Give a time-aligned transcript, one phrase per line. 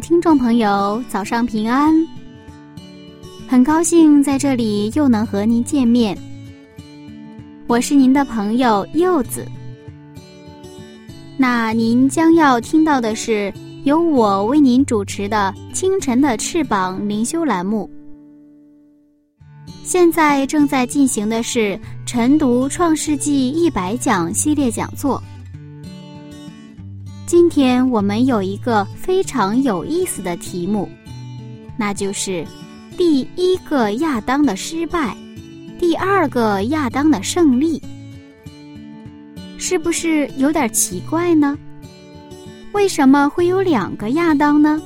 [0.00, 1.94] 听众朋友，早上平安！
[3.48, 6.16] 很高兴在这里又能和您见面。
[7.66, 9.46] 我是您的朋友柚子。
[11.36, 13.52] 那您将要听到的是
[13.84, 17.90] 由我为您主持的《清晨的翅膀》灵修栏目。
[19.82, 25.22] 现在正在进行的是晨读《创世纪》一百讲系列讲座。
[27.42, 30.88] 今天我们有一个非常有意思的题目，
[31.76, 32.46] 那就是
[32.96, 35.16] 第一个亚当的失败。
[35.76, 37.82] 第二个亚当的胜利，
[39.58, 41.58] 是不是有点奇怪呢？
[42.70, 44.80] 为什么会有两个亚当呢？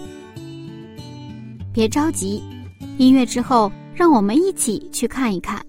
[1.74, 2.42] 别着急，
[2.96, 5.62] 音乐之后，让我们一起去看一看。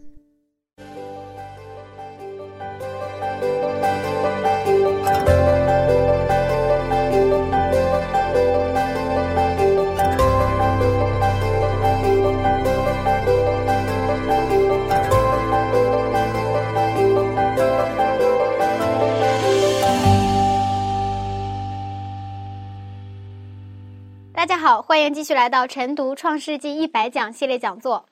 [24.56, 28.06] 好，欢迎继续来到晨读《创世纪一百讲》系列讲座。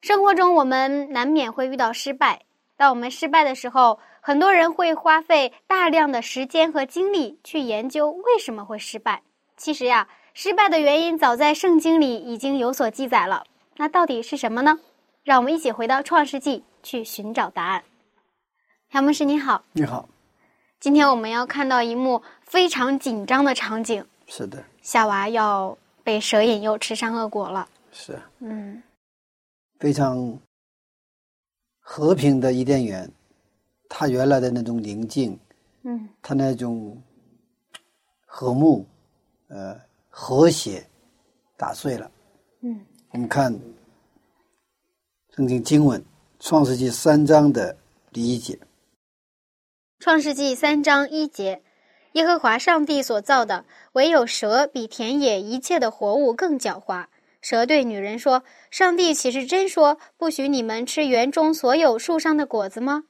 [0.00, 2.42] 生活中，我们难免会遇到失败。
[2.76, 9.22] 当我们失败的时候，很多人会花费大量的时间和精力去研究为什么会失败。
[9.56, 13.44] 其实呀，失败的原因早在圣经里已经有所记载了。
[13.76, 14.78] 那到底是什么呢？
[15.22, 17.82] 让我们一起回到《创世纪》去寻找答案。
[18.92, 19.64] 杨牧师，你好。
[19.72, 20.08] 你好。
[20.80, 24.04] 今天我们要看到一幕非常紧张的场景。
[24.26, 24.62] 是的。
[24.84, 25.76] 夏娃要。
[26.04, 28.82] 被蛇引诱吃善恶果了，是，嗯，
[29.78, 30.38] 非常
[31.80, 33.10] 和平的伊甸园，
[33.88, 35.40] 它原来的那种宁静，
[35.84, 37.02] 嗯，它那种
[38.26, 38.84] 和睦，
[39.48, 39.80] 呃，
[40.10, 40.86] 和谐，
[41.56, 42.10] 打碎了，
[42.60, 43.58] 嗯，我们看
[45.34, 45.98] 圣经经文
[46.38, 47.74] 《创世纪》三章的
[48.12, 48.52] 第一节，
[50.00, 51.62] 《创世纪》三章一节。
[52.14, 57.06] 耶和华上帝所造的，唯有蛇比田野一切的活物更狡猾。
[57.40, 63.04] 蛇对女人说：“上帝岂是真说不许你们吃园中所有树上的果子吗？”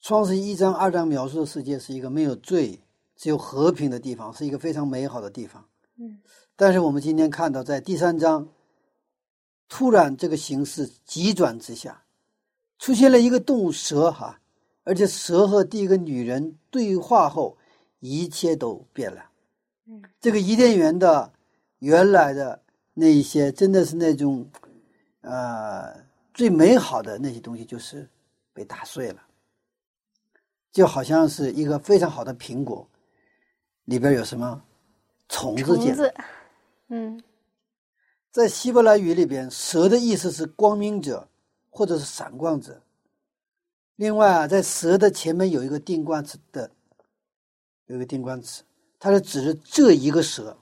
[0.00, 2.80] 创世一章、二章描述的世界是一个没有罪、
[3.16, 5.68] 只有和平的地方，是一个非常美好的地方。
[5.98, 6.20] 嗯，
[6.54, 8.48] 但是我们今天看到，在第三章，
[9.68, 12.04] 突然这个形势急转直下，
[12.78, 14.39] 出现了一个动物蛇，哈。
[14.90, 17.56] 而且蛇和第一个女人对话后，
[18.00, 19.24] 一切都变了。
[19.86, 21.32] 嗯，这个伊甸园的
[21.78, 22.60] 原来的
[22.92, 24.44] 那一些，真的是那种，
[25.20, 25.94] 呃，
[26.34, 28.10] 最美好的那些东西，就是
[28.52, 29.22] 被打碎了。
[30.72, 32.84] 就好像是一个非常好的苹果，
[33.84, 34.60] 里边有什么
[35.28, 35.62] 虫子？
[35.62, 36.14] 虫子。
[36.88, 37.22] 嗯，
[38.32, 41.28] 在希伯来语里边，蛇的意思是光明者，
[41.70, 42.82] 或者是闪光者。
[44.00, 46.70] 另外啊，在蛇的前面有一个定冠词的，
[47.84, 48.62] 有一个定冠词，
[48.98, 50.56] 它是指的这一个蛇，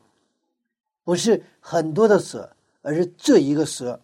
[1.05, 2.51] 不是很多的蛇，
[2.83, 4.01] 而是这一个蛇。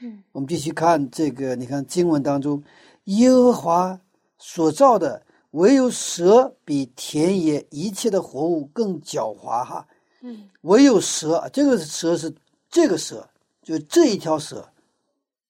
[0.00, 2.60] 嗯，我们继续看这个，你看经文当中，
[3.04, 4.00] 耶和华
[4.38, 5.22] 所造的
[5.52, 9.86] 唯有蛇比田野一切的活物更狡猾哈。
[10.22, 12.34] 嗯，唯有蛇，这个蛇是
[12.68, 13.24] 这个蛇，
[13.62, 14.68] 就这一条蛇，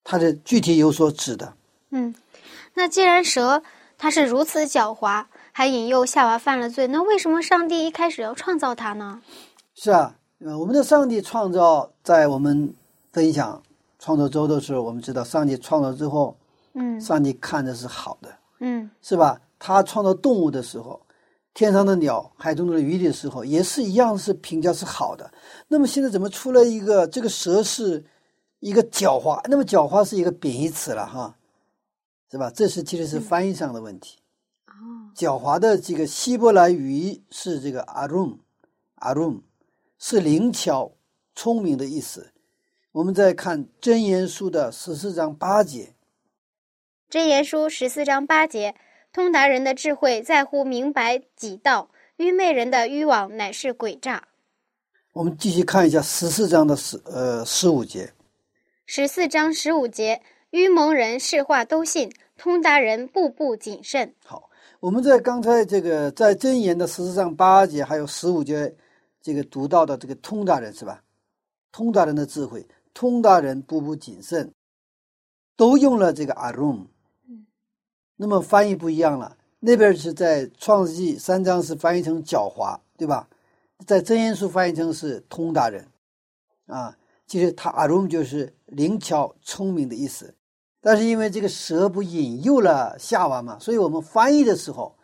[0.05, 1.55] 它的具体有所指的。
[1.89, 2.15] 嗯。
[2.79, 3.61] 那既然蛇
[3.99, 9.21] 它是如此狡猾，还引诱夏娃犯了罪，那为什么上帝一开始要创造它呢？
[9.75, 12.73] 是啊，我们的上帝创造，在我们
[13.13, 13.61] 分享
[13.99, 16.37] 创造周的时候，我们知道上帝创造之后，
[16.75, 19.41] 嗯，上帝看的是好的，嗯，是吧？
[19.59, 21.01] 他创造动物的时候，
[21.55, 25.29] 天上的鸟、海中的鱼的时候，也是一样，是评价是好的。
[25.67, 28.05] 那么现在怎么出来一个这个蛇是
[28.61, 29.41] 一个狡猾？
[29.49, 31.35] 那么狡猾是一个贬义词了哈。
[32.31, 32.51] 是吧？
[32.55, 34.19] 这是其实是翻译上的问题。
[34.67, 34.73] 哦，
[35.15, 39.41] 狡猾的这个希伯来语是这个 arum，arum
[39.99, 40.93] 是灵巧、
[41.35, 42.33] 聪明的意思。
[42.93, 45.85] 我我们再看《真言书》的十四章八节，
[47.09, 48.75] 《真言书》十四章八节：
[49.13, 54.27] 通达人的智慧在乎明白己道，愚昧人的愚妄乃是诡诈。
[55.13, 58.13] 我们继续看一下十四章的十呃十五节，
[58.85, 64.15] 十四章十五节：愚蒙人是话都信，通达人步步谨慎。
[64.25, 64.49] 好，
[64.81, 68.75] 我们在刚才这个在真言的十四章八节还有十五节，
[69.21, 71.03] 这个读到的这个通达人是吧？
[71.71, 72.67] 通达人的智慧。
[72.95, 74.53] 通达人步步谨慎，
[75.55, 76.87] 都用了这个阿 m
[77.29, 77.47] 嗯，
[78.17, 79.37] 那么翻译不一样了。
[79.61, 83.29] 那边是在创世纪三章是翻译成狡猾，对吧？
[83.87, 85.87] 在真言书翻译成是通达人，
[86.67, 86.97] 啊，
[87.29, 90.35] 其实他阿 m 就是灵巧聪明的意思。
[90.81, 94.97] 但是因为这个蛇不引诱了夏娃嘛，所以我们翻译的时候，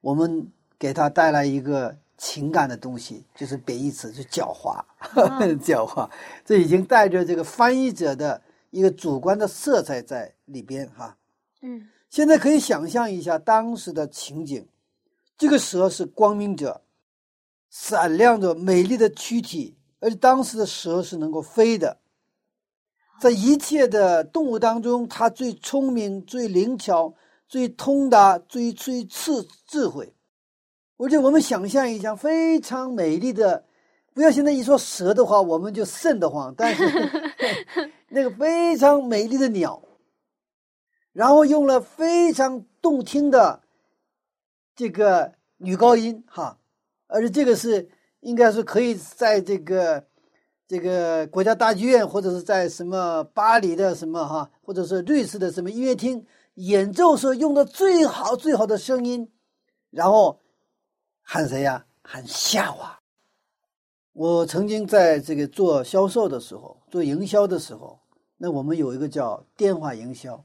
[0.00, 1.96] 我们给他带来一个。
[2.18, 4.80] 情感的东西就是贬义词，就狡猾，
[5.58, 6.08] 狡猾，
[6.44, 8.40] 这已经带着这个翻译者的
[8.70, 11.16] 一个主观的色彩在里边哈。
[11.62, 14.64] 嗯，现在可以想象一下当时的情景，
[15.36, 16.82] 这个蛇是光明者，
[17.70, 21.98] 闪亮着美丽的躯体，而且当时的蛇是能够飞的，
[23.22, 27.14] 在一切的动物当中，它最聪明、最灵巧、
[27.46, 30.12] 最通达、最最智智慧。
[30.96, 33.64] 而且我们想象一下，非常美丽的，
[34.12, 36.52] 不要现在一说蛇的话，我们就瘆得慌。
[36.56, 36.82] 但是
[38.10, 39.80] 那个非常美丽的鸟，
[41.12, 43.62] 然后用了非常动听的
[44.74, 46.58] 这个女高音，哈，
[47.06, 47.88] 而且这个是
[48.18, 50.08] 应该是可以在这个
[50.72, 59.30] 这个国家大剧院，或者是在什么巴黎的什么哈，或者是瑞士的什么音乐厅演奏时候用的最好最好的声音，
[59.90, 60.40] 然后。
[61.24, 61.84] 喊谁呀？
[62.02, 63.00] 喊夏娃。
[64.14, 68.00] 我曾经在这个做销售的时候，做营销的时候，
[68.38, 70.42] 那我们有一个叫电话营销。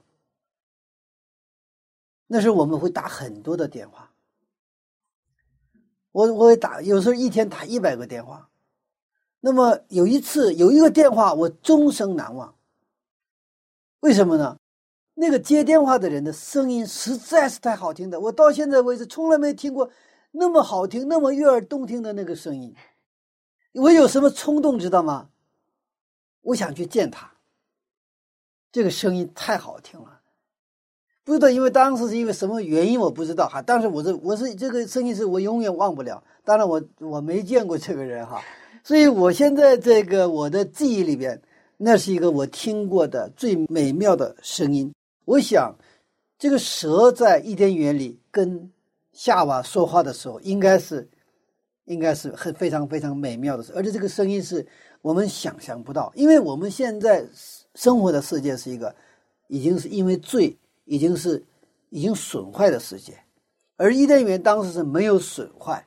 [2.28, 4.12] 那时候我们会打很多的电话，
[6.12, 8.50] 我我会打，有时候一天打一百个电话。
[9.40, 12.56] 那么有一次有一个电话我终生难忘，
[14.00, 14.58] 为什么呢？
[15.14, 19.90] 那个接电话的人的声音实在是太好听的，我到现在为止从来没听过。
[20.32, 22.76] 那么好听，那么悦耳动听的那个声音，
[23.74, 25.30] 我有什么冲动知道吗？
[26.42, 27.32] 我想去见他。
[28.72, 30.22] 这个声音太好听了，
[31.24, 33.60] 不知道因为当时是因为什么原因我不知道哈。
[33.62, 36.24] 但是我是我是这个声音是我永远忘不了。
[36.44, 38.40] 当然我我没见过这个人哈，
[38.88, 41.42] 所以我现在这个我的记忆里边，
[41.76, 44.94] 那是一个我听过的最美妙的声音。
[45.26, 45.76] 我想，
[46.40, 48.72] 这个蛇在伊甸园里跟。
[49.12, 51.10] 夏娃说话的时候，应该是，
[51.86, 54.64] 应该是很非常非常美妙的事，而且这个声音是
[55.02, 57.26] 我们想象不到，因为我们现在
[57.74, 58.96] 生活的世界是一个，
[59.48, 60.56] 已经是因为罪，
[60.86, 61.44] 已经是
[61.90, 63.18] 已经损坏的世界，
[63.76, 65.84] 而伊甸园当时是没有损坏，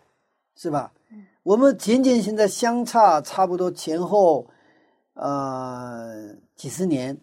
[0.56, 0.92] 是吧？
[1.42, 4.46] 我们仅仅现在相差差不多前后，
[5.14, 7.18] 呃，几十年。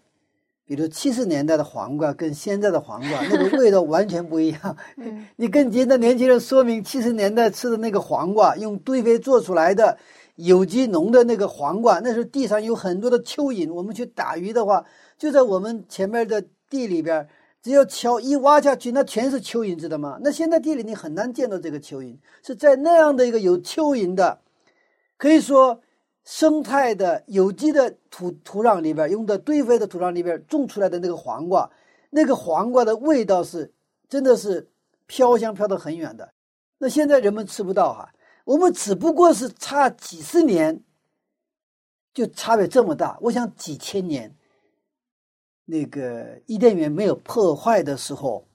[0.65, 4.75] 比如七十年代的黄瓜跟现在的黄瓜那个味道完全不一样。
[5.37, 9.97] 你跟现在年轻人说明七十年代吃的那个黄瓜，用堆肥做出来的
[10.35, 13.71] 有机农的那个黄瓜，那时候地上有很多的蚯蚓。
[13.73, 14.83] 我们去打鱼的话，
[15.17, 17.25] 就在我们前面的地里边，
[17.67, 20.17] 只要敲一挖下去，那全是蚯蚓，知道吗？
[20.21, 24.39] 那现在地里你很难见到这个蚯蚓，是在那样的一个有蚯蚓的，
[25.17, 25.81] 可以说。
[26.29, 31.71] 生态的有机的土土壤里边，用的堆肥的土壤里边种出来的那个黄瓜，
[32.09, 33.71] 那个黄瓜的味道是
[34.09, 34.67] 真的是
[35.05, 36.33] 飘香飘得很远的。
[36.79, 38.11] 那现在人们吃不到哈，
[38.43, 40.83] 我们只不过是差几十年，
[42.13, 43.17] 就差别这么大。
[43.21, 44.35] 我想几千年，
[45.69, 48.47] 那个伊甸园没有破坏的时候，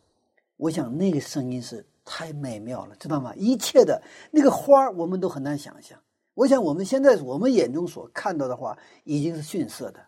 [0.57, 3.35] 我想那个声音是太美妙了，知道吗？
[3.37, 5.99] 一切的那个花我们都很难想象。
[6.33, 10.00] 我想，我们现在我们眼中所看到的话，已经是逊色的。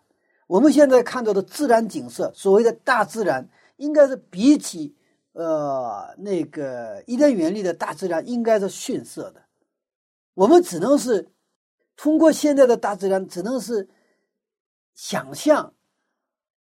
[0.47, 3.47] 我们现在看到的自然景色，所谓的大自然，
[3.77, 4.95] 应该是比起
[5.33, 9.43] 呃那个伊甸园里的大自然，应该是逊色的。
[10.33, 11.29] 我们只能是
[11.95, 13.87] 通过现在的大自然，只能是
[14.95, 15.74] 想象，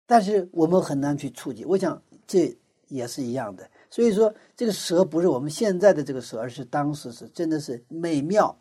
[0.05, 1.65] 但是我们很难去触及。
[1.65, 2.55] 我想这
[2.87, 3.69] 也是一样的。
[3.89, 8.55] 所以说，这个蛇不是我们现在的这个蛇，而是当时是真的是美妙。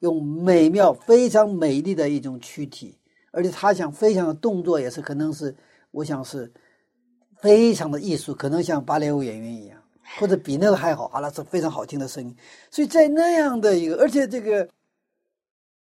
[0.00, 2.94] 用美妙、非常美丽的一种躯体，
[3.30, 5.54] 而且他想飞翔的动作也是，可能是
[5.92, 6.52] 我想是
[7.38, 9.82] 非常的艺术，可能像芭蕾舞演员一样，
[10.18, 11.06] 或者比那个还好。
[11.06, 12.36] 啊，那是非常好听的声音。
[12.70, 14.68] 所以在那样的一个，而且这个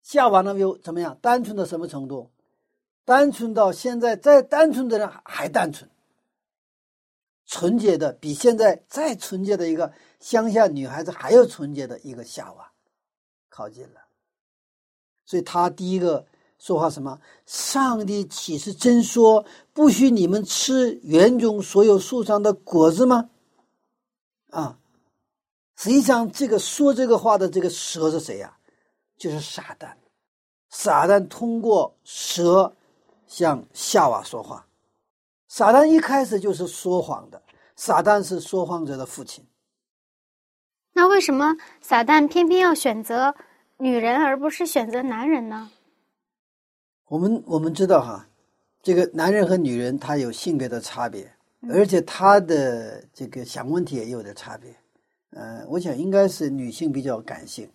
[0.01, 1.15] 夏娃呢又怎么样？
[1.21, 2.27] 单纯的什么程度？
[3.07, 5.89] 单纯到现在再单纯的人还单纯，
[7.45, 12.73] 纯洁的比现在再纯洁的一个乡下女孩子还要纯洁的一个夏娃，
[13.47, 14.01] 靠近了。
[15.25, 16.25] 所以他第一个
[16.59, 17.21] 说话什么？
[17.45, 23.29] 上帝岂是真说不许你们吃园中所有树上的果子吗？
[24.49, 24.77] 啊，
[25.77, 28.57] 实际上这个说这个话的这个蛇是谁呀？
[29.17, 29.93] 就是撒旦。
[30.69, 32.75] 撒旦通过蛇
[33.27, 34.65] 向夏娃说话。
[35.47, 37.41] 撒旦一开始就是说谎的，
[37.75, 39.45] 撒旦是说谎者的父亲。
[40.93, 43.35] 那为什么撒旦偏偏要选择
[43.77, 45.69] 女人而不是选择男人呢？
[47.05, 48.27] 我们我们知道哈，
[48.81, 51.31] 这个男人和女人他有性别的差别，
[51.69, 54.75] 而且他的这个想问题也有点差别。
[55.29, 57.69] 呃，我想应该是女性比较感性，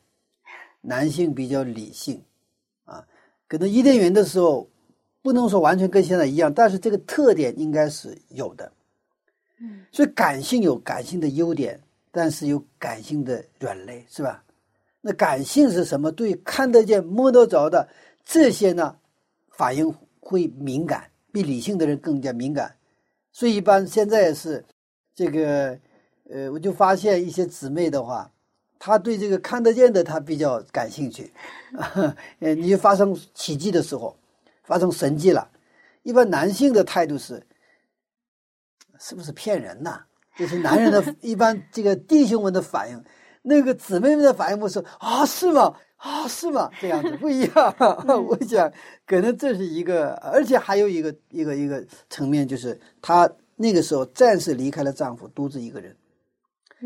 [0.81, 2.23] 男性比较理性。
[2.85, 3.07] 啊，
[3.47, 4.69] 可能伊甸园的时候，
[5.23, 8.71] 不能说完全跟现在一样，但是这个特点应该是有的。
[9.61, 14.43] 嗯，所以感性有感性的优点，但是有感性的软肋，是吧？
[15.01, 16.11] 那感性是什么？
[16.13, 17.89] 对看得见、摸得着的
[18.25, 18.97] 这些呢，
[19.51, 22.75] 反应会敏感，比理性的人更加敏感。
[23.33, 24.65] 所以一般现在是
[25.15, 25.79] 这个，
[26.29, 28.29] 呃，我就发现一些姊妹的话。
[28.85, 31.33] 他对这个看得见的，他比较感兴趣，
[32.41, 34.17] 呃，你发生奇迹的时候，
[34.73, 35.51] 发生神迹了，
[36.03, 37.47] 一般男性的态度是，
[38.99, 40.01] 是不是骗人呐？
[40.39, 43.05] 就是男人的 一般这个弟兄们的反应，
[43.43, 45.77] 那个姊妹们的反应不是啊，是吗？
[45.99, 46.71] 啊，是吗？
[46.81, 47.77] 这样子不一样。
[48.27, 48.73] 我想，
[49.07, 55.95] 可能这是一个，而且还有一个一个一个层面，就是她那个时候暂时离开了丈夫，独自一个人，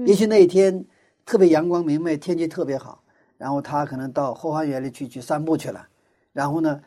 [0.05, 0.85] 也许那一天。
[1.25, 3.03] 特别阳光明媚，天气特别好，
[3.37, 5.89] 然后她可能到后花园里去去散步去了，
[6.33, 6.81] 然后呢，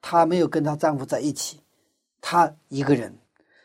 [0.00, 1.60] 她没有跟她丈夫在一起，
[2.20, 3.16] 她一个人，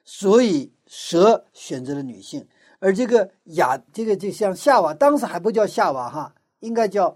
[0.04, 2.48] 所以蛇选择了女性，
[2.80, 7.16] 而这个亚这个就像夏娃，当时还不叫夏娃哈，应该叫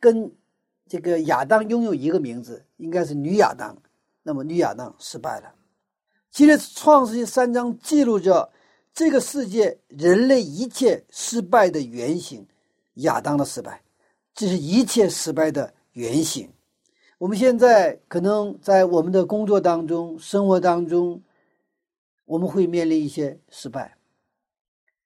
[0.00, 0.30] 跟
[0.86, 3.76] 这个亚当拥有一个名字，应该是女亚当，
[4.22, 5.54] 那么女亚当失败了。
[6.30, 8.50] 其实创世纪三章记录着。
[8.94, 12.44] 这个世界，人类一切失败的原型，
[12.94, 13.80] 亚当的失败，
[14.34, 16.50] 这是一切失败的原型。
[17.18, 21.20] 我们现在可能在我们的工作当中、生活当中，
[22.24, 23.96] 我们会面临一些失败，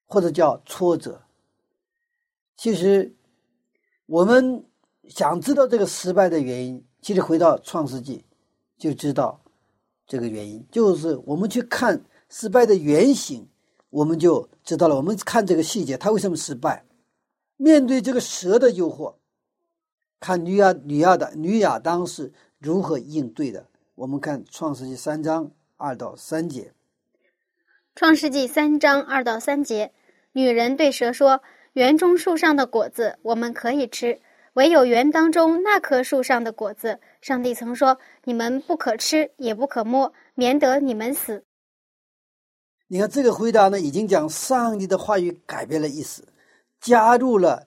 [0.07, 1.23] 或者叫挫折。
[2.55, 3.15] 其实，
[4.05, 4.65] 我们
[5.09, 8.25] 想知道这个失败的原因，其实回到创世纪，
[8.77, 9.41] 就知道
[10.07, 13.49] 这个原因，就是我们去看失败的原型。
[13.89, 14.97] 我们就知道了。
[14.97, 16.83] 我们看这个细节，他为什么失败？
[17.59, 19.15] 面对这个蛇的诱惑，
[20.23, 23.67] 看女亚女亚的女亚当是如何应对的。
[23.97, 26.63] 我们看《创世纪》三章二到三节，
[27.97, 29.93] 《创世纪》三章二到三节，
[30.31, 31.43] 女人对蛇说
[31.75, 34.21] ：“园中树上的果子我们可以吃，
[34.53, 41.45] 唯有园当中那棵树上的果子，上帝曾说你们不可吃，也不可摸，免得你们死。”
[42.87, 46.29] 你看这个回答呢，已经将上帝的话语改变了意思，
[46.81, 47.67] 加入了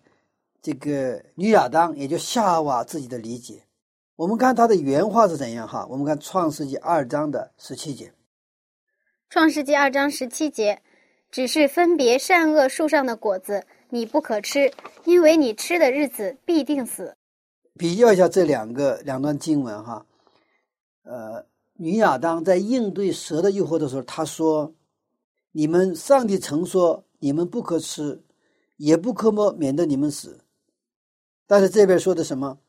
[0.65, 3.61] 这个女亚当，也就夏娃自己的理解。
[4.15, 5.85] 我们看她的原话是怎样哈？
[5.91, 8.11] 我们看创世纪二章的十七节。
[9.29, 10.81] 创世纪二章十七节，
[11.29, 17.15] 只是分别善恶树上的果子，你不可吃，因为你吃的日子必定死。
[17.77, 20.03] 比较一下这两个两段经文哈，
[21.03, 21.45] 呃，
[21.75, 24.73] 女亚当在应对蛇的诱惑的时候，她说。
[25.51, 28.23] 你们上帝曾说，你们不可吃，
[28.77, 30.41] 也不可摸，免得你们死。
[31.47, 32.59] 但是这边说的什么？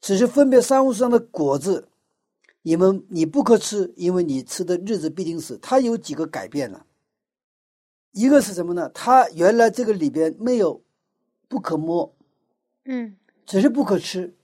[0.00, 1.88] 只是分别山树上的果子，
[2.62, 5.58] 你们你不可吃，因为你吃的日子必定死。
[5.58, 6.86] 它有几个改变了？
[8.12, 8.88] 一个是什么呢？
[8.90, 10.82] 它原来这个里边没有
[11.48, 12.14] 不可摸，
[12.84, 14.34] 嗯，只是不可吃，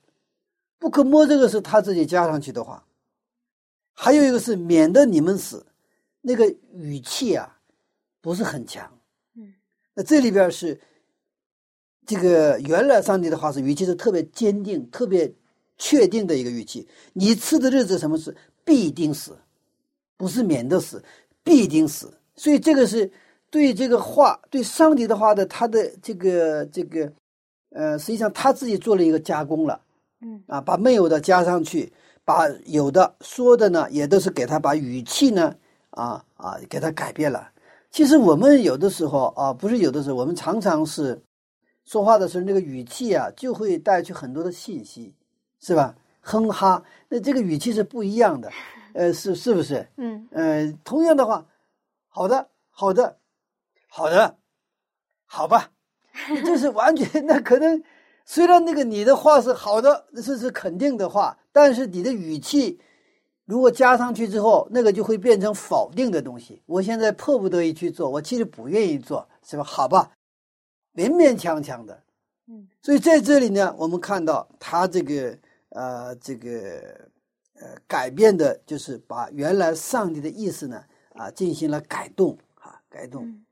[0.78, 2.86] 不可摸这个是他自己加上去的话。
[3.92, 5.66] 还有一个是免得你们死，
[6.20, 7.50] 那个语气啊。
[8.20, 8.90] 不是很强，
[9.34, 9.52] 嗯，
[9.92, 10.80] 那这里边是
[12.06, 15.32] 这个原来上帝的话是语气是特别坚定、特别
[15.76, 16.86] 确定的一个语气。
[17.12, 18.34] 你吃的日子什么事
[18.64, 19.36] 必定死，
[20.16, 21.02] 不是免得死，
[21.42, 22.12] 必定死。
[22.36, 23.10] 所以这个是
[23.50, 27.12] 对这个话，对上帝的话的他的这个这个
[27.70, 29.80] 呃，实际上他自己做了一个加工了，
[30.20, 31.92] 嗯啊，把没有的加上去，
[32.24, 35.54] 把有的说的呢也都是给他把语气呢
[35.90, 37.50] 啊啊给他改变了。
[37.90, 41.20] 其实我们有的时候啊，不是有的时候，我们常常是
[41.84, 45.14] 说话的时候，那个语气啊，就会带去很多的信息，
[45.60, 45.94] 是吧？
[46.20, 48.50] 哼哈，那这个语气是不一样的。
[48.94, 49.86] 呃，是是不是？
[49.96, 51.44] 嗯呃，同样的话，
[52.08, 53.18] 好的，好的，
[53.88, 54.36] 好的，
[55.26, 55.70] 好吧，
[56.46, 57.82] 这是完全那可能，
[58.24, 62.78] 虽然那个你的话是好的，这是肯定的话，但是你的语气
[63.44, 66.62] 如果加上去之后，那个就会变成否定的东西。
[66.64, 69.64] 我现在迫不得已去做，我其实不愿意做，是吧？
[69.64, 70.12] 好吧，
[70.94, 72.02] 勉勉强强的。
[72.46, 75.38] 嗯，所以在这里呢，我们看到他这个
[75.70, 77.08] 呃这个
[77.54, 80.84] 呃改变的，就是把原来上帝的意思呢
[81.14, 83.26] 啊进行了改动啊改动。
[83.26, 83.44] 嗯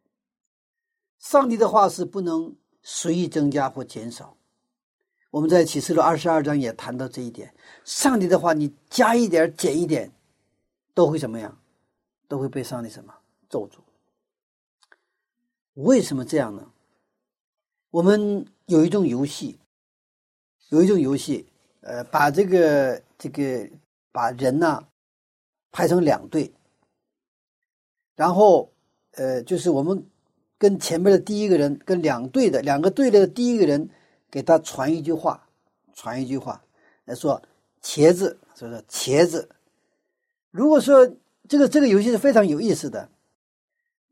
[1.19, 4.37] 上帝的话是不能随意增加或减少。
[5.31, 7.55] 我们在启示录二十二章也谈到这一点。
[7.85, 10.11] 上帝的话，你加一点减一点，
[10.95, 11.57] 都会怎么样？
[12.27, 13.15] 都会被上帝什么
[13.49, 13.79] 咒诅？
[15.75, 16.72] 为什么这样呢？
[17.93, 19.59] 我们有一种游戏，
[20.71, 21.47] 有一种游戏，
[21.83, 23.69] 呃，把这个这个
[24.11, 24.83] 把人呐
[25.71, 26.51] 排成两队，
[28.17, 28.73] 然后
[29.11, 30.03] 呃，就是我们
[30.57, 33.87] 跟前面的第一个人跟两队的两个队的第一个人
[34.31, 35.47] 给他传一句话，
[35.93, 36.65] 传一句话
[37.05, 37.43] 来说
[37.83, 39.47] 茄子，说说茄子。
[40.51, 41.07] 如果说
[41.47, 43.11] 这个这个游戏是非常有意思的，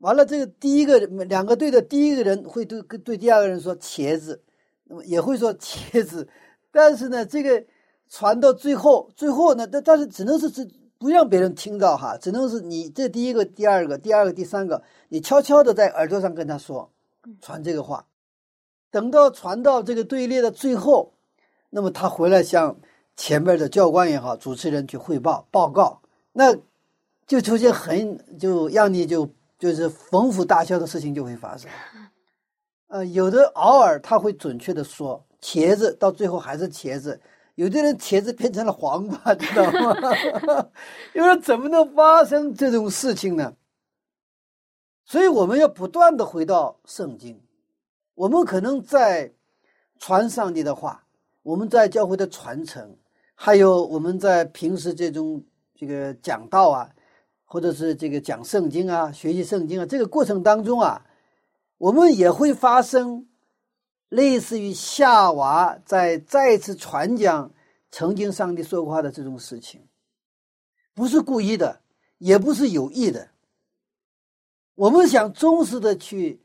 [0.01, 4.41] 完了这个第一个两个队的第一个人会对对第二个人说茄子，
[4.83, 6.27] 那么也会说茄子，
[6.71, 7.63] 但是呢，这个
[8.09, 10.67] 传到最后，最后呢，但但是只能是只
[10.97, 16.91] 不让别人听到哈，只能是你这第一个、第二个、第二个、第三个，你悄悄的在耳朵上跟他说，
[17.39, 18.05] 传这个话。
[18.89, 21.13] 等到传到这个队列的最后，
[21.69, 22.75] 那么他回来向
[23.15, 26.01] 前面的教官也好，主持人去汇报报告，
[26.33, 26.55] 那
[27.25, 29.29] 就出现很就让你就
[29.61, 31.69] 就是逢福大笑的事情就会发生。
[32.87, 37.21] 呃，有的偶尔他会准确的说茄子，到最后还是茄子。
[37.53, 39.95] 有的人茄子变成了黄瓜， 知道吗？
[41.13, 43.53] 因为怎么能发生这种事情呢？
[45.05, 47.39] 所以我们要不断的回到圣经。
[48.15, 49.31] 我们可能在
[49.99, 51.05] 传上帝的话，
[51.43, 52.97] 我们在教会的传承，
[53.35, 55.43] 还有我们在平时这种
[55.75, 56.89] 这个讲道啊，
[57.51, 61.05] 或者是这个讲圣经啊、学习圣经啊，这个过程当中啊，
[61.77, 63.27] 我们也会发生
[64.07, 67.51] 类似于夏娃在再次传讲
[67.89, 69.85] 曾经上帝说过话的这种事情，
[70.93, 71.81] 不是故意的，
[72.19, 73.27] 也不是有意的。
[74.75, 76.41] 我们想忠实的去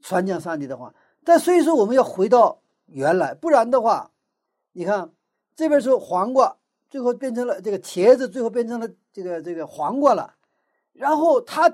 [0.00, 0.92] 传讲上帝的话。
[1.22, 4.10] 但所以说，我们要回到原来，不然的话，
[4.72, 5.12] 你看
[5.54, 6.56] 这边说黄瓜，
[6.90, 10.34] 最后变成了这个茄子，最后变成了这个这个黄瓜了。
[10.98, 11.72] 然后他，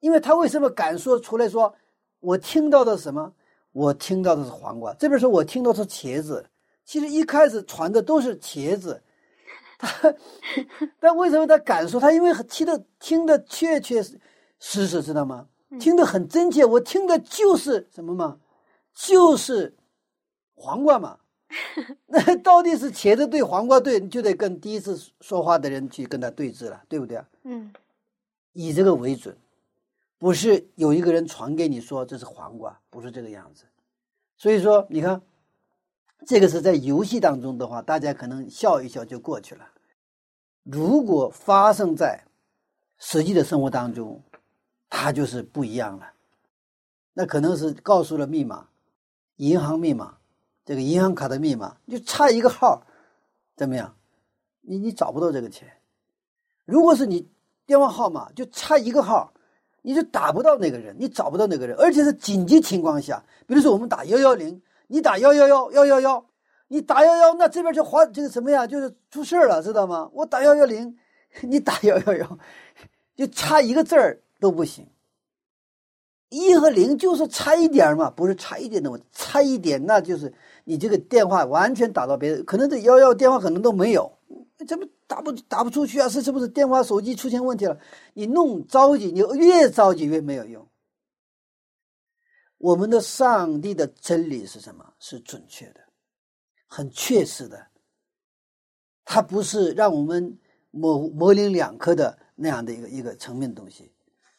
[0.00, 1.74] 因为他为什么敢说出来说，
[2.20, 3.32] 我听到的什么？
[3.72, 4.94] 我听到的是黄瓜。
[4.94, 6.46] 这边说我听到是茄子，
[6.84, 9.02] 其实一开始传的都是茄子。
[9.78, 10.14] 他，
[10.98, 12.00] 但为什么他敢说？
[12.00, 14.18] 他因为听的听的确确实
[14.58, 15.46] 实，知道吗？
[15.78, 16.64] 听得很真切。
[16.64, 18.38] 我听的就是什么嘛？
[18.94, 19.74] 就是
[20.54, 21.18] 黄瓜嘛，
[22.06, 27.28] 那到底是茄子对黄瓜对，就得跟第一次说话的人去跟他对峙了，对不对啊？
[27.44, 27.70] 嗯，
[28.56, 29.36] 以这个为准，
[30.16, 33.64] 不是有一个人传给你说这是黄瓜，不是这个样子。
[34.38, 35.20] 所以说，你看，
[36.26, 39.68] 这个是在游戏当中的话，大家可能笑一笑就过去了。
[40.62, 42.24] 如果发生在
[42.96, 44.22] 实际的生活当中，
[44.88, 46.12] 它就是不一样了。
[47.12, 48.68] 那可能是告诉了密码。
[49.36, 50.16] 银行密码，
[50.64, 52.86] 这个银行卡的密码就差一个号，
[53.54, 53.94] 怎么样？
[54.62, 55.70] 你你找不到这个钱。
[56.64, 57.28] 如果是你
[57.66, 59.32] 电话号码就差一个号，
[59.82, 66.26] 你就打不到那个人，你找不到那个人，而且是紧急情况下，比如说我们打幺幺零，你打幺幺幺幺幺幺，
[66.68, 68.66] 你打幺幺，那这边就划这个什么呀？
[68.66, 70.08] 就是出事了，知道吗？
[70.12, 70.96] 我打幺幺零，
[71.42, 72.38] 你打幺幺幺，
[73.16, 74.86] 就差一个字儿都不行。
[76.28, 80.32] 一和零就是差一点嘛，不是差一点的问题，差一点那就是
[80.64, 84.12] 你这个电话完全打到别人，可能这幺幺电话可能都没有，
[84.66, 86.08] 怎么打不打不出去啊？
[86.08, 87.78] 是是不是电话手机出现问题了？
[88.14, 90.66] 你弄着急，你越着急越没有用。
[92.58, 94.94] 我们的上帝的真理是什么？
[94.98, 95.80] 是准确的，
[96.66, 97.66] 很确实的，
[99.04, 100.38] 它不是让我们
[100.70, 103.92] 模模棱两可的那样的一个一个层面的东西，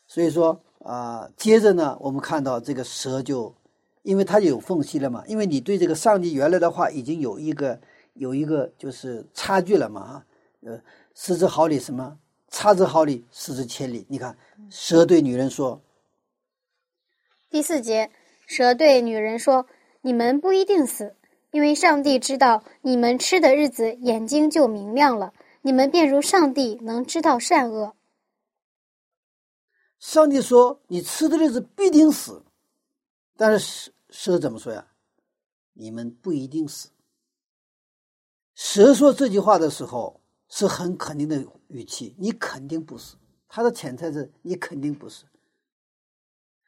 [0.08, 0.62] 所以说。
[0.86, 3.54] 啊，接着呢，我们看到这个蛇就，
[4.04, 7.78] 因为它有缝隙了嘛，因为你对这个上帝原来的话已经有一个
[8.14, 10.26] 有一个就是差距了嘛，哈，
[10.68, 10.84] 呃，
[11.16, 14.06] 失之毫厘什么，差之毫厘，失之千里。
[14.10, 14.38] 你看，
[14.70, 15.82] 蛇对女人说，
[17.50, 18.12] 第四节，
[18.46, 19.66] 蛇对女人说
[20.04, 21.16] ：“你们不一定死，
[21.52, 27.96] 因为上帝知道你们吃的日子眼睛就明亮了，你们便如上帝能知道善恶。
[30.00, 32.44] 上帝说：“你吃的日子必定死。”
[33.38, 34.86] 但是蛇蛇怎么说呀？
[35.72, 36.90] 你们不一定死。
[38.56, 43.16] 蛇说这句话的时候是很肯定的语气，你肯定不是。
[43.48, 45.26] 他的潜台词，你肯定不是。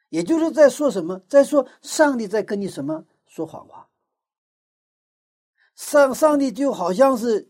[0.08, 3.88] 也就是在说什么，在说上帝在跟你什么说谎话。
[5.76, 7.48] 上上帝就好像是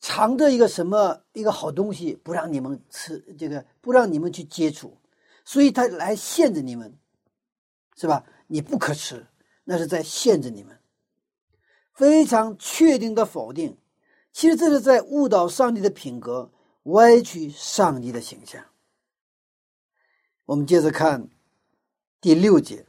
[0.00, 4.96] 藏着一个什么一个好东西，不让你们吃，这个不让你们去接触，
[5.44, 6.98] 所以他来限制你们，
[7.96, 8.24] 是吧？
[8.46, 9.26] 你不可吃，
[9.64, 10.78] 那是在限制你们。
[11.94, 13.76] 非常确定的否定，
[14.32, 16.50] 其实这是在误导上帝的品格，
[16.84, 18.64] 歪曲上帝的形象。
[20.46, 21.28] 我们接着看。
[22.20, 22.86] 第六节，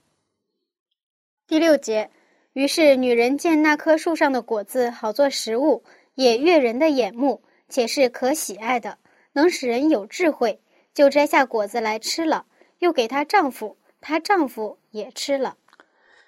[1.48, 2.12] 第六节，
[2.54, 9.00] 于是女人见那棵树上的果子好做食物，也悦人的眼目，且是可喜爱的，
[9.32, 10.62] 能使人有智慧，
[10.94, 12.46] 就摘下果子来吃了，
[12.78, 15.58] 又给她丈夫，她丈夫也吃了。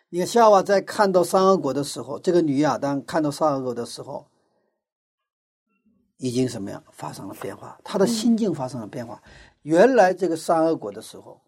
[0.09, 4.25] 你看夏娃在看到三恶果的时候，这个女亚当看到三恶果的时候，
[6.17, 7.79] 已经什么样发生了变化？
[7.83, 9.21] 他的心境发生了变化。
[9.63, 11.41] 原来这个善恶果的时候。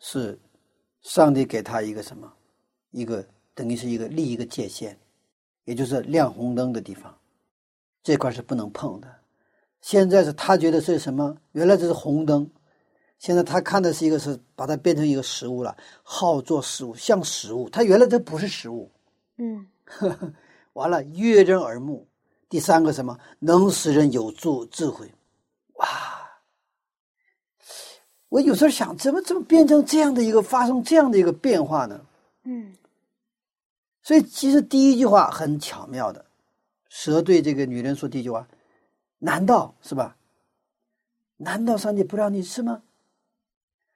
[0.00, 0.38] 是
[1.02, 2.32] 上帝给他一个什么？
[2.92, 4.96] 一个等于是一个立一个界限，
[5.64, 7.18] 也就是亮红灯的地方，
[8.04, 9.12] 这块是不能碰的。
[9.80, 11.36] 现在是他觉得是什么？
[11.50, 12.48] 原来这是红灯，
[13.18, 17.68] 现在他看的是一个是把它变成一个食物了，好做食物，像食物。
[17.68, 18.90] 他原来这不是食物，
[19.36, 19.66] 嗯，
[20.74, 22.07] 完了悦人耳目。
[22.48, 23.18] 第三个什么？
[23.40, 25.12] 能使人有助智慧，
[25.74, 25.86] 哇！
[28.30, 32.00] 我有时候想，怎么怎么变成这样的一个发生这样的一个变化呢？
[32.44, 32.74] 嗯，
[34.02, 36.24] 所以其实第一句话很巧妙的，
[36.88, 38.46] 蛇对这个女人说第一句话
[39.18, 40.16] ：“难道是吧？
[41.36, 42.82] 难道上帝不让你吃吗？”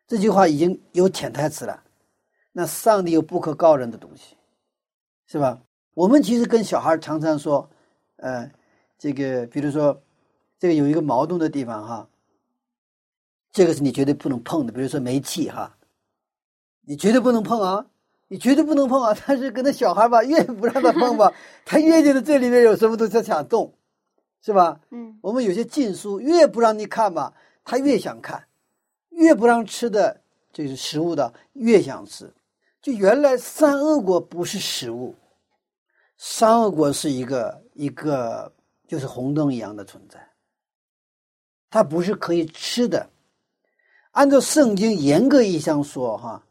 [0.06, 1.82] 这句话已经有潜台词了。
[2.52, 4.36] 那上帝有不可告人的东西，
[5.26, 5.62] 是吧？
[5.94, 7.68] 我们其实跟小孩常常说，
[8.22, 8.48] 呃，
[8.98, 10.00] 这个比如说，
[10.60, 12.08] 这个有一个矛盾的地方哈。
[13.50, 15.76] 这个是你绝对不能碰的，比如说煤气哈，
[16.86, 17.84] 你绝对不能碰啊，
[18.28, 19.14] 你绝对不能碰啊。
[19.26, 21.30] 但是跟那小孩吧，越不让他碰吧，
[21.66, 23.74] 他越觉得这里面有什么东西他想动，
[24.40, 24.80] 是吧？
[24.90, 25.18] 嗯。
[25.20, 28.46] 我们有些禁书越不让你看吧，他越想看，
[29.10, 32.32] 越不让吃的就是食物的越想吃。
[32.80, 35.14] 就原来三恶果不是食物，
[36.16, 38.52] 三恶果是一个一个
[38.86, 40.18] 就是红灯一样的存在，
[41.70, 43.08] 它不是可以吃的。
[44.12, 46.44] 按照圣经严格意义上说，哈，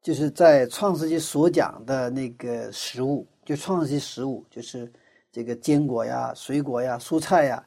[0.00, 4.90] 就是在创世纪所讲的那个食物，就创世纪食物，就是
[5.30, 7.62] 这个坚果呀、水果呀、蔬菜呀，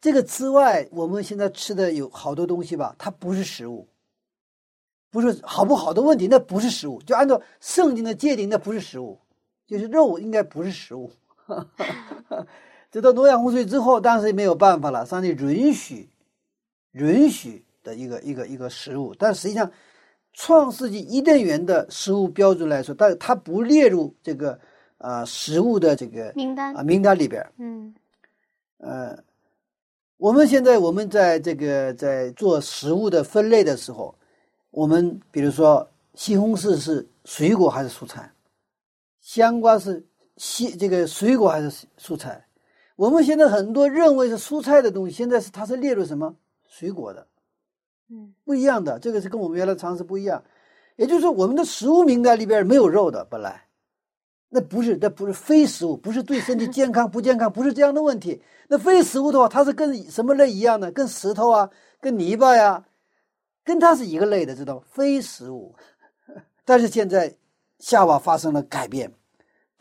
[0.00, 3.86] 这个之外，我们现在吃的有好多东西吧，它不是食物，
[5.10, 7.02] 不是好不好的问题，那不是食物。
[7.02, 9.20] 就按照圣经的界定，那不是食物，
[9.66, 11.12] 就是肉应该不是食物。
[12.90, 16.08] 直到诺亚洪水之后，当时也没有办法了，上帝允许，
[16.92, 17.64] 允许。
[17.84, 19.70] 的一个一个一个食物，但实际上，
[20.32, 24.58] 创世纪伊甸园的食物标准来说，但它不列入这个
[24.96, 27.46] 啊食物的这个名单啊名单里边。
[27.58, 27.94] 嗯，
[28.78, 29.22] 呃，
[30.16, 34.14] 我们现在我们在这个在做食物的分类的时候，
[34.70, 38.32] 我们比如说西红柿是水果还是蔬菜，
[39.20, 40.02] 香瓜是
[40.36, 42.46] 西这个水果还是蔬菜？
[42.96, 46.34] 我们现在很多认为是蔬菜的东西，现在是它是列入什么
[46.68, 47.26] 水果的？
[48.10, 50.42] 嗯，不一样的，这个是跟我们原来常识不一样。
[50.96, 53.64] 也就是说，我们的食物名单里边没有肉的，本来
[54.48, 58.40] 那不是，那不是非食物，不是对身体健康不健康，不是这样的问题。
[58.68, 60.92] 那非食物的话，它是跟什么类一样的？
[60.92, 61.68] 跟石头啊，
[62.00, 62.84] 跟泥巴呀，
[63.64, 64.82] 跟它是一个类的，知道吗？
[64.86, 65.74] 非食物。
[66.64, 67.34] 但是现在
[67.80, 69.12] 夏娃发生了改变，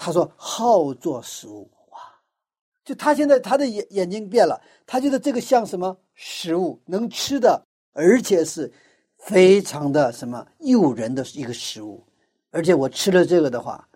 [0.06, 1.98] 他说好做食物，哇！
[2.84, 7.66] 就他现在他的眼眼睛变了，他觉得这个像什么食物，能吃的。
[7.96, 8.74] 而且是
[9.20, 12.04] 非常的什么诱人的一个食物，
[12.50, 13.88] 而且我吃了这个的话，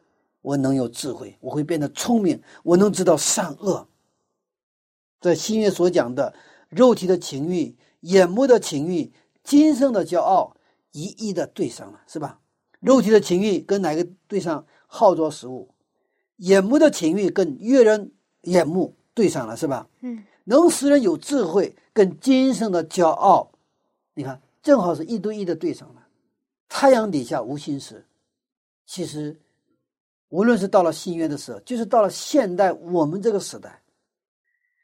[0.42, 3.88] 我能有智慧，我会变得聪明，我能知道善恶。
[5.20, 6.34] 在新约所讲的
[6.70, 9.12] 肉体的情欲、眼目的情欲、
[9.44, 10.56] 今生的骄傲，
[10.92, 12.40] 一一的对上了，是吧？
[12.80, 14.66] 肉体的情欲跟哪个对上？
[14.86, 15.74] 好做食物，
[16.38, 18.12] 眼目的情欲跟悦人
[18.44, 19.88] 眼目对上了，是吧？
[20.02, 23.52] 嗯，能使人有智慧，跟今生的骄傲。
[24.14, 26.08] 你看，正好是一对一的对上了。
[26.70, 28.06] 太阳底下无心事。
[28.86, 29.40] 其实，
[30.30, 33.82] 无论是到了新约的时候，就是到了现代我们这个时代，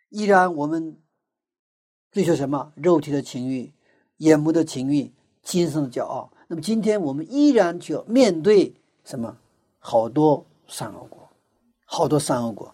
[0.10, 0.98] 依然我们
[2.12, 2.72] 追求什么？
[2.76, 3.74] 肉体的情欲、
[4.18, 5.12] 眼目的情欲、
[5.42, 6.32] 精神的骄傲。
[6.48, 9.38] 那么今天我们依然就要面对什么？
[9.80, 11.23] 好多善恶果，
[11.96, 12.74] 好多善恶果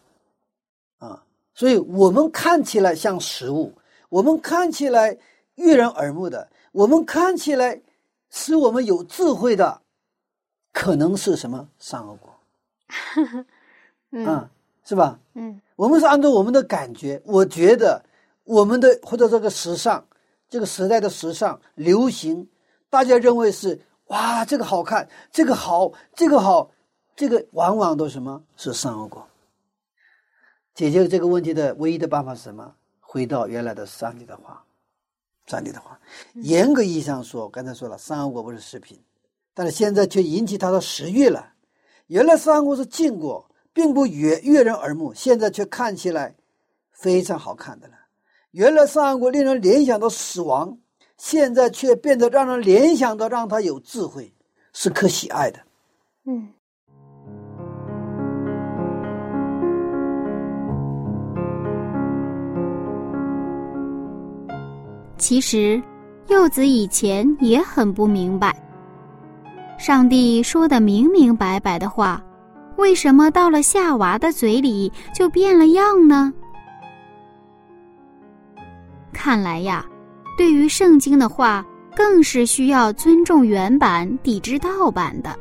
[0.99, 1.21] 啊！
[1.53, 3.73] 所以我们看起来像食物，
[4.07, 5.17] 我们看起来
[5.55, 7.81] 悦人耳目的，我们看起来
[8.29, 9.81] 使我们有智慧的，
[10.71, 12.33] 可能是什么善恶果？
[14.11, 14.49] 嗯，
[14.85, 15.19] 是吧？
[15.33, 18.01] 嗯，我们是按照我们的感觉，我觉得
[18.45, 20.01] 我们的或者这个时尚，
[20.47, 22.47] 这个时代的时尚流行，
[22.89, 23.77] 大家认为是
[24.07, 26.71] 哇，这个好看，这个好，这个好，
[27.19, 29.27] 这个往往都什么是善恶果？
[30.73, 32.73] 解决这个问题的唯一的办法是什么？
[33.01, 34.63] 回到原来的上帝的话，
[35.45, 35.99] 上帝的话。
[36.35, 38.97] 严格意义上说，刚才说了，善恶果不是食品，
[39.53, 41.51] 但是现在却引起他的食欲了。
[42.07, 43.45] 原来善恶果是禁果。
[43.71, 46.35] 并不悦悦人耳目，现在却看起来
[46.91, 47.93] 非常好看的了。
[48.51, 50.77] 原来善恶果令人联想到死亡，
[51.17, 54.33] 现在却变得让人联想到让他有智慧，
[54.73, 55.59] 是可喜爱的。
[56.23, 56.51] 嗯。
[65.19, 65.79] 其实，
[66.29, 68.55] 柚子以前也很不明白，
[69.77, 72.19] 上帝说的明明白白的话。
[72.77, 76.33] 为什么到了夏娃的嘴里就变了样呢？
[79.11, 79.85] 看来呀，
[80.37, 85.37] 对于圣经的话，更是需要尊重原版，抵制盗版的。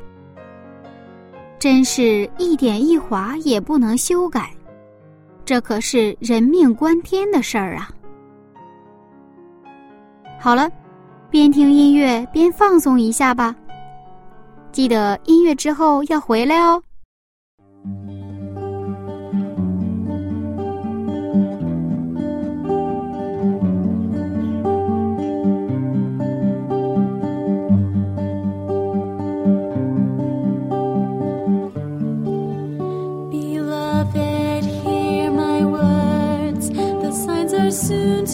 [1.61, 4.51] 真是一点一划也不能修改，
[5.45, 7.88] 这可是人命关天的事儿啊！
[10.40, 10.70] 好了，
[11.31, 13.55] 边听音乐边放松一下吧。
[14.70, 16.83] 记得音乐之后要回来哦。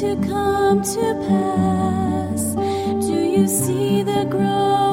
[0.00, 2.54] To come to pass.
[3.06, 4.83] Do you see the growing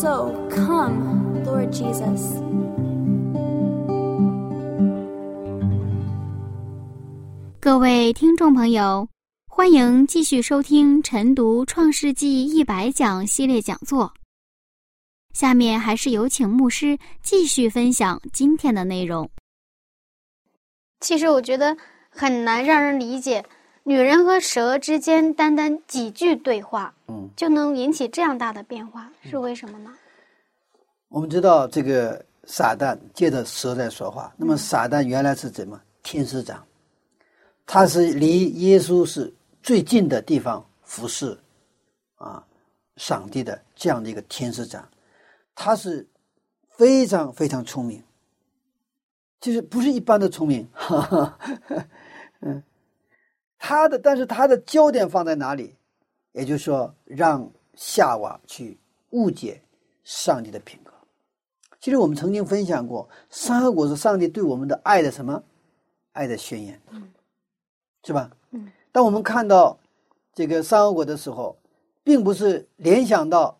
[0.00, 2.40] so, come, Lord Jesus.
[7.60, 9.06] 各位听众朋友，
[9.46, 14.14] 欢迎继续收听晨读《创世纪一百讲》系列讲座。
[15.34, 19.30] 下面还是有请牧师继续分享今天的内容。
[21.00, 21.76] 其实我觉得
[22.08, 23.44] 很难让人理解，
[23.82, 29.92] 女人和蛇之间单单几句对话，嗯，就能引起这样大的变化，是为什么呢？
[31.08, 35.80] 我们知道这个撒旦借着蛇在说话，那么撒旦原来是怎么？
[36.02, 36.64] 天使长？
[37.66, 41.38] 他是离耶稣是最近的地方服侍
[42.16, 42.44] 啊，
[42.96, 44.88] 上帝的这样的一个天使长，
[45.54, 46.06] 他是
[46.70, 48.02] 非常非常聪明，
[49.40, 51.38] 就是不是一般的聪明，哈哈，
[52.40, 52.62] 嗯，
[53.60, 55.76] 他的但是他的焦点放在哪里？
[56.32, 58.78] 也就是说，让夏娃去
[59.10, 59.60] 误解
[60.02, 60.90] 上帝的品格。
[61.78, 65.42] 其实我们曾经分享过，三恶果是上帝对我们的爱的什么？
[66.12, 66.80] 爱的宣言，
[68.02, 68.30] 是吧？
[68.50, 68.72] 嗯。
[68.90, 69.78] 当我们看到
[70.34, 71.56] 这个三恶果的时候，
[72.02, 73.58] 并不是联想到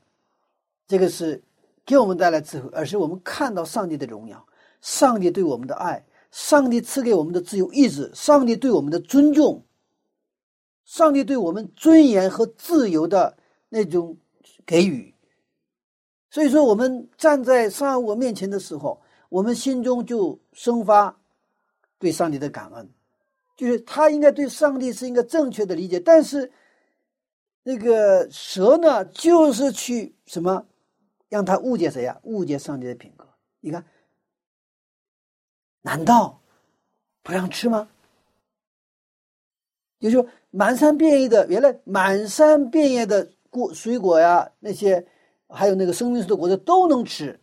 [0.88, 1.42] 这个是
[1.84, 4.44] 给我们带来智慧，而是我们看到上帝的荣耀，
[4.80, 9.62] 上帝对我们的爱，上帝赐给我们的自由意志，上帝对我们的尊重，
[10.90, 14.18] 上帝对我们尊严和自由的那种
[14.66, 15.14] 给予。
[16.31, 21.16] 所以说，我们站在三恶面前的时候，我们心中就生发
[22.00, 22.90] 对上帝的感恩，
[23.57, 26.50] 就是他应该对上帝是一个正确的理解，但是
[27.62, 30.66] 那个蛇呢，就是去什么
[31.29, 33.29] 让他误解谁呀、误解上帝的品格。
[33.61, 33.85] 你看，
[35.83, 36.42] 难道
[37.22, 37.88] 不让吃吗？
[40.00, 45.06] 也就是说，满山遍野的原来满山遍野的果水果呀，那些
[45.48, 47.38] 还有那个生命树的果子都能吃，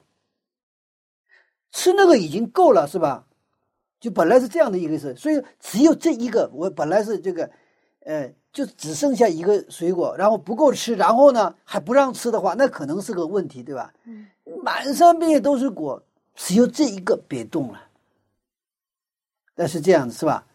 [1.71, 3.25] 吃那个已经够了，是吧？
[3.99, 7.49] 就本来是这样的一个意思，所以只有这一个，我本来是这个，
[8.01, 13.93] 呃，就只剩下一个水果，然后不够吃，然后呢还不让吃的话，那可能是个问题，对吧？
[14.05, 14.27] 嗯，
[14.63, 16.01] 满山遍野都是果，
[16.35, 17.81] 只有这一个别动了。
[19.55, 20.45] 但是这样子是吧？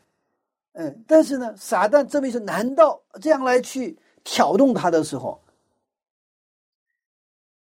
[0.72, 5.40] 嗯，但是呢，撒旦这么一说，难道这样来去挑动他的时候，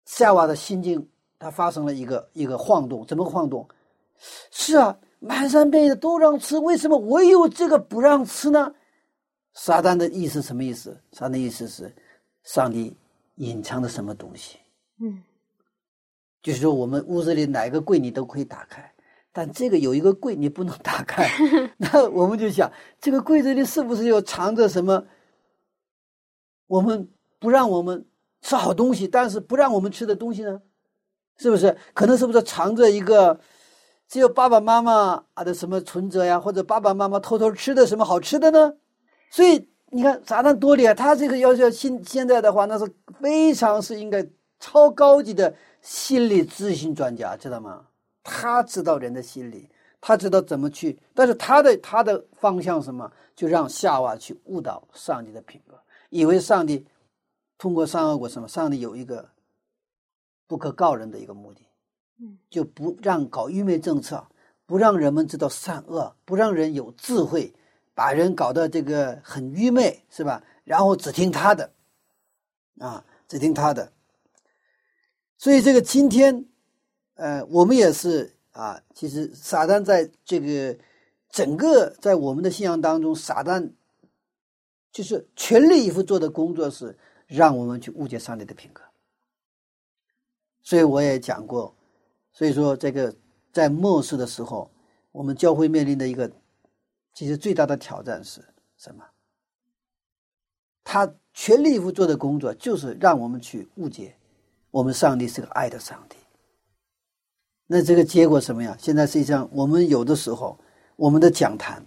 [0.05, 3.69] 夏娃的心境他发生了一个一个晃动，怎么晃动？
[4.53, 8.73] 是啊，满山遍野的都让吃，为什么唯有这个不让吃呢？
[9.55, 10.97] 撒旦的意思什么意思？
[11.11, 11.93] 撒旦的意思是，
[12.45, 12.97] 上帝
[13.37, 14.59] 隐藏的什么东西？
[15.01, 15.21] 嗯，
[16.43, 18.94] 就是说，我们屋子里哪个柜你都可以打开，
[19.37, 21.29] 但这个有一个柜你不能打开，
[21.77, 22.71] 那我们就想，
[23.01, 25.05] 这个柜子里是不是有藏着什么？
[26.69, 28.07] 我们不让我们
[28.43, 30.63] 吃好东西，但是不让我们吃的东西呢？
[31.37, 31.77] 是不是？
[31.95, 33.41] 可能是不是藏着一个
[34.09, 38.75] 只有爸爸妈妈啊的什么存折呀，或者爸爸妈妈偷偷吃的什么好吃的呢？
[39.31, 42.89] 所以你看撒旦多厉害，他这个要求现现在的话，那是
[43.21, 44.25] 非常是应该
[44.61, 45.53] 超高级的
[45.83, 47.85] 心理咨询专家，知道吗？
[48.25, 49.71] 他知道人的心理，
[50.01, 53.13] 他知道怎么去，但是他的他的方向是什么？
[53.37, 56.87] 就让夏娃去误导上帝的品格，以为上帝
[57.59, 59.29] 通过善恶果什么，上帝有一个
[60.47, 61.61] 不可告人的一个目的，
[62.21, 64.25] 嗯，就不让搞愚昧政策，
[64.67, 67.53] 不让人们知道善恶，不让人有智慧，
[67.93, 70.43] 把人搞得这个很愚昧，是吧？
[70.65, 71.73] 然后只听他的，
[72.79, 73.93] 啊，只听他的。
[75.37, 76.47] 所以这个今天，
[77.15, 80.77] 呃，我们也是啊，其实撒旦在这个
[81.31, 83.71] 整个在我们的信仰当中，撒旦
[84.93, 86.97] 就是全力以赴做的工作是
[87.27, 88.83] 让我们去误解上帝的品格。
[90.63, 91.75] 所以我也讲过，
[92.33, 93.15] 所以说这个
[93.53, 94.71] 在末世的时候，
[95.13, 96.31] 我们教会面临的一个
[97.13, 98.41] 其实最大的挑战是
[98.77, 99.05] 什么？
[100.83, 104.17] 他全力以赴做的工作就是让我们去误解
[104.71, 106.17] 我们上帝是个爱的上帝，
[107.75, 108.77] 那这个结果什么呀？
[108.79, 110.57] 现在实际上我们有的时候，
[110.95, 111.85] 我们的讲坛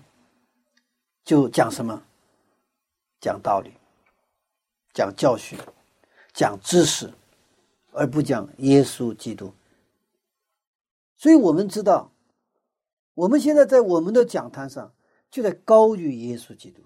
[1.24, 2.04] 就讲什么？
[3.22, 3.72] 讲道理，
[4.94, 5.58] 讲教训，
[6.34, 7.10] 讲知识，
[7.92, 9.54] 而不讲耶稣基督。
[11.16, 12.12] 所以我们知道，
[13.14, 14.94] 我们现在在我们的讲坛上
[15.32, 16.84] 就在高于耶稣基督。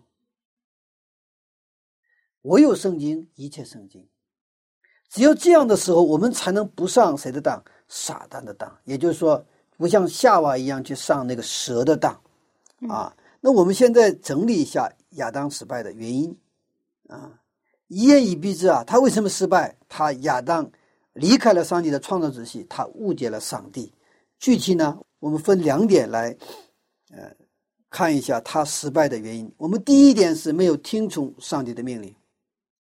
[2.44, 4.08] 我有圣经，一切圣经。
[5.10, 7.66] 只有这样的时候，我们才能不上谁的当？
[7.92, 8.76] 撒旦的当。
[8.86, 9.46] 也就是说，
[9.78, 12.18] 不像夏娃一样去上那个蛇的当。
[12.90, 16.36] 啊，那我们现在整理一下亚当失败的原因。
[17.10, 17.30] 啊，
[17.88, 19.76] 一言以蔽之啊，他为什么失败？
[19.90, 20.72] 他亚当
[21.14, 23.94] 离开了上帝的创造之系，他误解了上帝。
[24.40, 26.36] 具体呢，我们分两点来，
[27.12, 27.30] 呃，
[27.90, 29.54] 看一下他失败的原因。
[29.58, 32.16] 我们第一点是没有听从上帝的命令。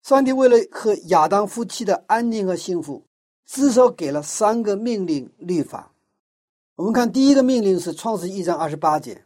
[0.03, 3.03] 上帝为了和亚当夫妻的安宁和幸福，
[3.49, 5.91] 至少给了三个命令律法。
[6.75, 9.15] 我们看第一个命令是《创世记》一章二十八节，《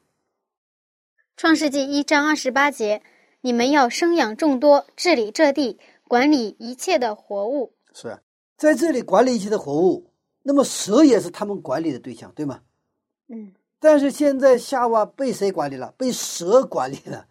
[1.35, 3.03] 创世纪一章二十八节：
[3.41, 7.73] 你们要生养众多，治理这地，管理一切的活物。
[7.93, 8.17] 是
[8.55, 10.09] 在这里管理一切的活物。
[10.41, 12.61] 那么蛇也是他们管理的对象，对吗？
[13.27, 15.93] 嗯，但是现在夏娃被谁管理了？
[15.97, 17.27] 被蛇管理了。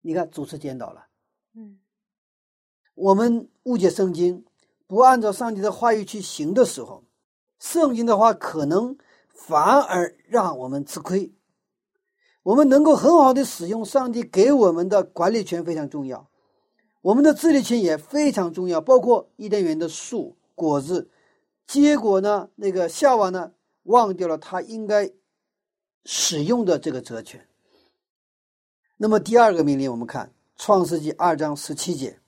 [0.00, 1.06] 你看，主持颠倒了。
[1.56, 1.80] 嗯，
[2.94, 4.44] 我们误解圣经，
[4.86, 7.04] 不按照上帝的话语去行的时候，
[7.58, 8.96] 圣经的话可能
[9.32, 11.32] 反而让我们吃亏。
[12.42, 16.28] 我们能够很好的使用上帝给我们的管理权非常重要，
[17.00, 21.10] 我们的治理权也非常重要，包括伊甸园的树果子。
[21.66, 23.52] 结果呢，那个夏娃呢，
[23.84, 25.10] 忘掉了他应该
[26.04, 27.48] 使用的这个责权。
[28.98, 30.26] 那么第二个命令，我们看
[30.62, 32.20] 《创世纪》二章十七节。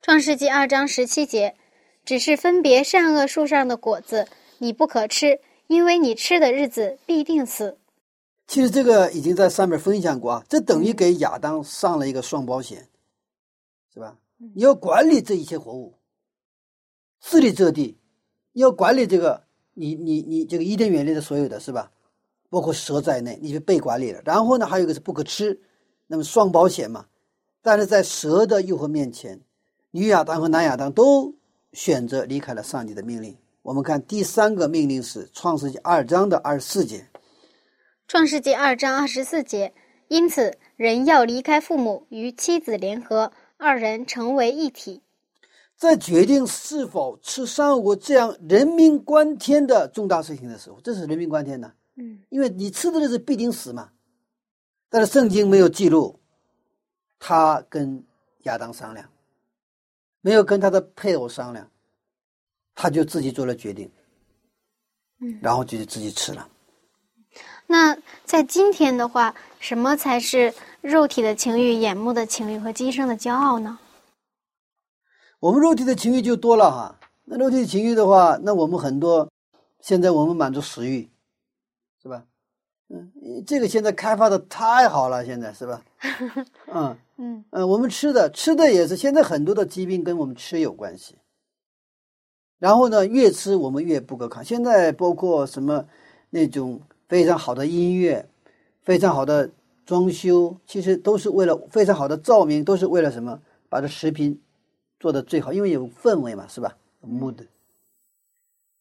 [0.00, 1.56] 创世纪二章十七节，
[2.04, 4.28] 只是分别善恶树上的果子，
[4.58, 7.78] 你不可吃，因为你吃的日子必定死。
[8.46, 12.86] 其实这个已经在上面分享过啊，这等于给亚当上了一个双保险，
[13.92, 14.18] 是吧？
[14.36, 15.94] 你要管理这一切活物，
[17.20, 17.96] 治理这地，
[18.52, 19.42] 要管理这个，
[19.72, 21.90] 你你你这个伊甸园里的所有的是吧？
[22.50, 24.20] 包括蛇在内，你是被管理了。
[24.24, 25.58] 然后呢，还有一个是不可吃，
[26.06, 27.06] 那么双保险嘛。
[27.62, 29.40] 但是在蛇的诱惑面前，
[29.90, 31.34] 女亚当和男亚当都
[31.74, 33.36] 选择离开了上帝的命令。
[33.60, 37.06] 我们看第三个命令是创世纪二章的二十四节。
[38.06, 39.74] 创世纪二章二十四节，
[40.08, 45.02] 因此人要离开父母，与妻子联合，二人成为一体。
[45.76, 53.90] 在决定是否吃善恶果这样人命关天的重大事情的时候，这是人命关天的，嗯，因为你吃的日子必定死嘛。
[54.88, 56.20] 但是圣经没有记录，
[57.18, 58.04] 他跟
[58.42, 59.08] 亚当商量，
[60.24, 61.70] 没有跟他的配偶商量，
[62.74, 63.90] 他就自己做了决定，
[65.20, 66.48] 嗯然后就自己吃了。
[67.66, 67.94] 那
[68.24, 73.78] 在今天的话，什么才是肉体的情欲、眼目的情欲和今生的骄傲呢？
[75.40, 76.98] 我们肉体的情欲就多了哈。
[77.24, 79.30] 那肉体的情欲的话，那我们很多，
[79.82, 81.06] 现在我们满足食欲？
[82.88, 83.10] 嗯，
[83.46, 85.82] 这个现在开发的太好了，现在是吧？
[86.72, 91.16] 嗯嗯嗯，我们吃的吃的也是，现在很多的疾病跟我们吃有关系。
[92.58, 94.44] 然后呢，越吃我们越不可抗。
[94.44, 95.84] 现在包括什么
[96.30, 98.26] 那种非常好的音乐，
[98.82, 99.50] 非常好的
[99.84, 103.40] 装修，其实都是为了非常好的照明，都是为了什么？
[103.68, 104.40] 把这食品
[105.00, 107.34] 做的最好，因为有氛围嘛，是吧？mood。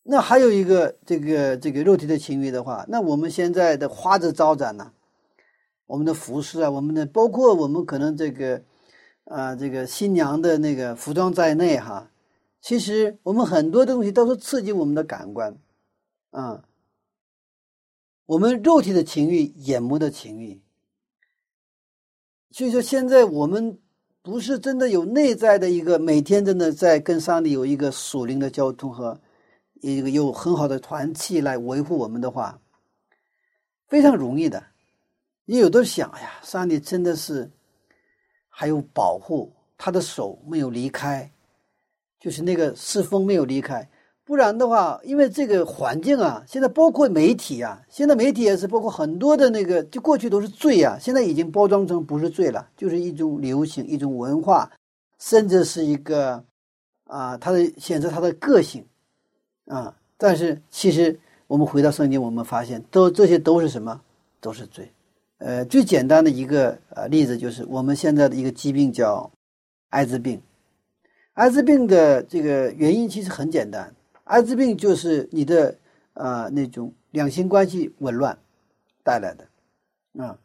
[0.03, 4.91] 那还有一个这个这个肉体的情欲的话，那我们现在的花枝招展呢、
[5.85, 8.61] 我们的服饰啊，我们的包括我们可能这个
[9.23, 12.11] 啊、这个新娘的那个服装在内哈，
[12.61, 15.57] 其实我们很多东西都是刺激我们的感官
[16.31, 16.65] 啊、
[18.25, 20.61] 我们肉体的情欲、眼目的情欲。
[22.51, 23.79] 所以说，现在我们
[24.21, 29.19] 不是真的有内在的一个每天真的在跟上帝有一个属灵的交通和
[29.91, 32.57] 一个有很好的团契来维护我们的话，
[33.88, 34.63] 非常容易的。
[35.43, 37.51] 你有的想，哎呀，上帝真的是
[38.47, 41.29] 还有保护，他的手没有离开，
[42.17, 43.88] 就是那个侍奉没有离开。
[44.23, 54.71] 不然的话，因为这个环境啊，现在包括媒体啊，现在媒体也是包括很多的那个，就过去都是罪啊，现在已经包装成不是罪了，就是一种流行、一种文化，
[55.19, 56.41] 甚至是一个
[57.03, 58.86] 啊，它的显示它的个性
[59.66, 59.95] 啊。
[60.18, 64.01] 但是其实我们回到圣经，我们发现都这些都是什么？
[64.39, 64.91] 都是罪。
[65.39, 69.30] 呃，最简单的一个呃例子就是我们现在的一个疾病叫
[69.89, 70.41] 艾滋病。
[71.34, 73.93] 艾滋病的这个原因其实很简单，
[74.24, 75.76] 艾滋病就是你的
[76.14, 78.38] 啊、那种两性关系紊乱
[79.03, 80.38] 带来的啊。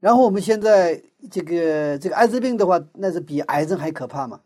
[0.00, 1.00] 然后我们现在
[1.30, 4.40] 这个这个艾滋病的话，那是比癌症还可怕嘛。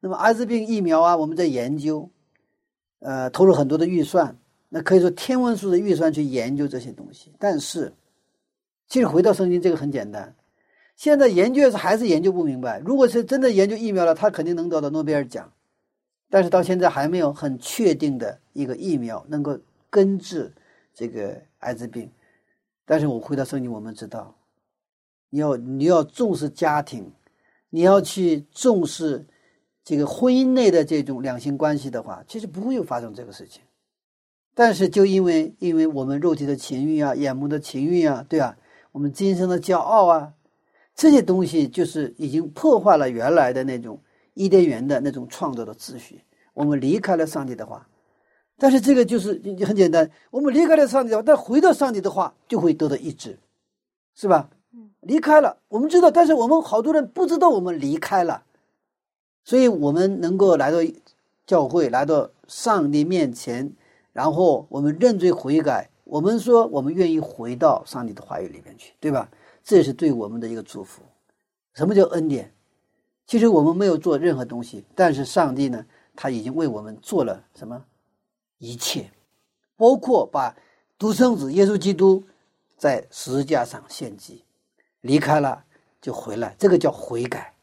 [0.00, 2.08] 那么艾滋病疫苗啊，我们在研究，
[3.02, 4.36] 呃，投入很多的预算，
[4.68, 7.32] 那可以说天文数的预算去研究这些东西。
[7.38, 7.92] 但是，
[8.86, 10.34] 其实回到圣经，这个很简单。
[10.94, 12.78] 现在研究是还是研究不明白。
[12.78, 15.52] 如果是真的研究疫苗了，他肯定能得到诺贝尔奖。
[16.30, 19.58] 但是到现在还没有很确定的一个疫苗能够
[19.90, 20.52] 根治
[20.94, 22.10] 这个艾滋病。
[22.86, 24.34] 但是我回到圣经，我们知道，
[25.30, 27.10] 你要你要重视家庭，
[27.68, 29.26] 你要去重视
[29.84, 33.62] 这个婚姻内的这种两性关系的话，其实不会有发生这个事情。
[34.54, 38.56] 但是就因为因为我们肉体的情欲啊、眼目的情欲啊，对吧？
[38.92, 40.34] 我们今生的骄傲啊，
[40.94, 43.98] 这些东西就是已经破坏了原来的那种
[44.34, 46.20] 伊甸园的那种创造的秩序。
[46.52, 47.88] 我们离开了上帝的话，
[48.58, 53.38] 但是这个就是就很简单，我们离开了上帝的话，但回到上帝的话就会得到医治，
[54.14, 54.50] 是吧？
[55.00, 58.44] 离开了，我们知道，但是我们好多人不知道我们离开了，
[59.44, 60.78] 所以我们能够来到
[61.46, 63.72] 教会，来到上帝面前，
[64.12, 69.28] 然后我们认罪悔改，我们说我们愿意回到上帝的话语里面去，对吧？
[69.64, 71.02] 这也是对我们的一个祝福。
[71.74, 72.52] 什么叫恩典？
[73.26, 75.84] 其实我们没有做任何东西，但是上帝呢，
[76.14, 77.84] 他已经为我们做了什么？
[78.58, 79.10] 一切，
[79.76, 80.54] 包括把
[80.98, 82.22] 独生子耶稣基督
[82.76, 84.44] 在十字架上献祭，
[85.00, 85.64] 离开了
[86.00, 87.54] 就回来，这个叫悔改。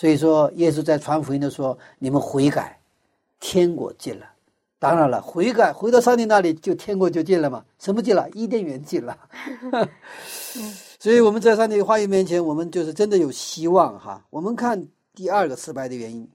[0.00, 2.80] 所以说，耶稣在传福音的说：“你们悔改，
[3.38, 4.24] 天国近了。”
[4.80, 7.62] 当然了，悔改回到上帝那里，就天国就近了嘛。
[7.78, 8.26] 什么近了？
[8.30, 9.14] 伊甸园近了。
[10.98, 14.24] 所以我们在上帝的话语面前，我们就是真的有希望哈。
[14.30, 16.26] 我们看第二个失败的原因，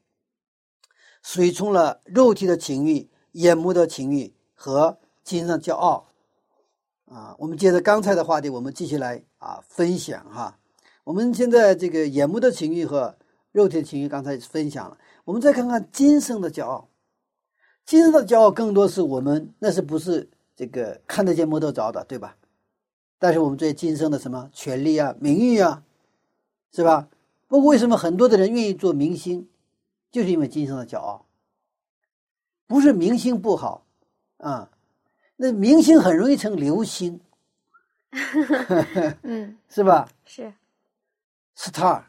[1.24, 6.06] 随从了肉体的情欲、眼目的情欲和精神骄傲
[7.06, 7.36] 啊。
[7.40, 10.56] 我们接着刚才的话题，我们继续来啊分享哈。
[11.04, 13.16] 我们现在这个眼目的情欲和
[13.56, 16.90] 肉体的情欲刚才分享了，我们再看看今生的骄傲。
[17.86, 22.36] 今生的骄傲更多是我们那是不是这个看得见摸得着的，对吧？
[23.18, 25.82] 但是我们对今生的什么权利啊、名誉啊，
[26.74, 27.08] 是吧？
[27.48, 29.48] 不过为什么很多的人愿意做明星，
[30.12, 31.26] 就是因为今生的骄傲。
[32.68, 33.86] 不是明星不好
[34.40, 34.70] 啊，
[35.38, 37.22] 那明星很容易成流星
[39.24, 40.52] 嗯，是吧是
[41.56, 42.04] ，？star，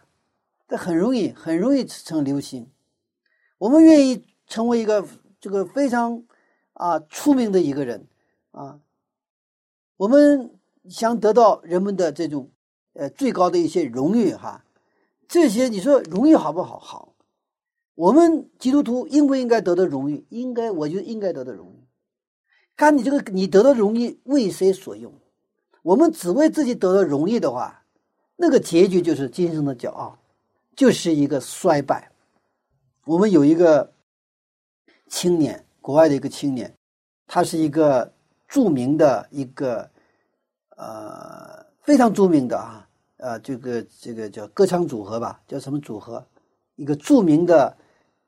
[0.68, 2.70] 这很容易很容易成流星。
[3.58, 5.06] 我们愿意成为一个
[5.40, 6.24] 这个非常
[6.72, 8.06] 啊出名的一个人
[8.50, 8.80] 啊，
[9.96, 10.58] 我们
[10.88, 12.50] 想得到人们的这种
[12.94, 14.64] 呃最高的一些荣誉哈，
[15.28, 16.78] 这些你说荣誉好不好？
[16.78, 17.14] 好，
[17.94, 20.26] 我们基督徒应不应该得到荣誉？
[20.30, 21.86] 应该，我就应该得到荣誉。
[22.76, 25.12] 看你这个你得到荣誉为谁所用？
[25.82, 27.84] 我们只为自己得到荣誉的话，
[28.36, 30.18] 那个结局就是今生的骄傲，
[30.76, 32.12] 就是一个衰败。
[33.04, 33.92] 我们有一个
[35.08, 36.72] 青年，国外的一个青年，
[37.26, 38.12] 他是一个
[38.46, 39.90] 著名的一个
[40.76, 46.24] 呃非常著名的啊呃这个这个叫歌唱组合吧，叫什么组合？
[46.76, 47.74] 一个著名的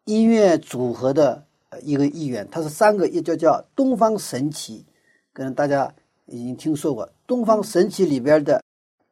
[0.05, 1.45] 音乐组合的
[1.83, 4.87] 一个艺员，他是三个也叫叫东方神起，
[5.35, 5.95] 可能大家
[6.25, 7.07] 已经听说过。
[7.27, 8.63] 东方神起里边的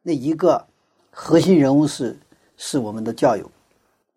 [0.01, 0.65] 那一个
[1.11, 2.17] 核心人物是
[2.57, 3.49] 是我们的教友，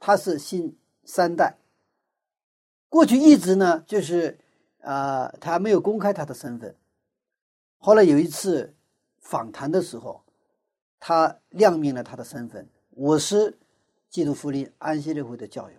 [0.00, 1.56] 他是新三代。
[2.88, 4.36] 过去一直呢，就是
[4.80, 6.74] 啊、呃他没有公开他的身份。
[7.78, 8.74] 后来有一次
[9.20, 10.22] 访谈的时候，
[10.98, 13.56] 他亮明了他的身份，我是
[14.08, 15.76] 基督福音安息日会的教友。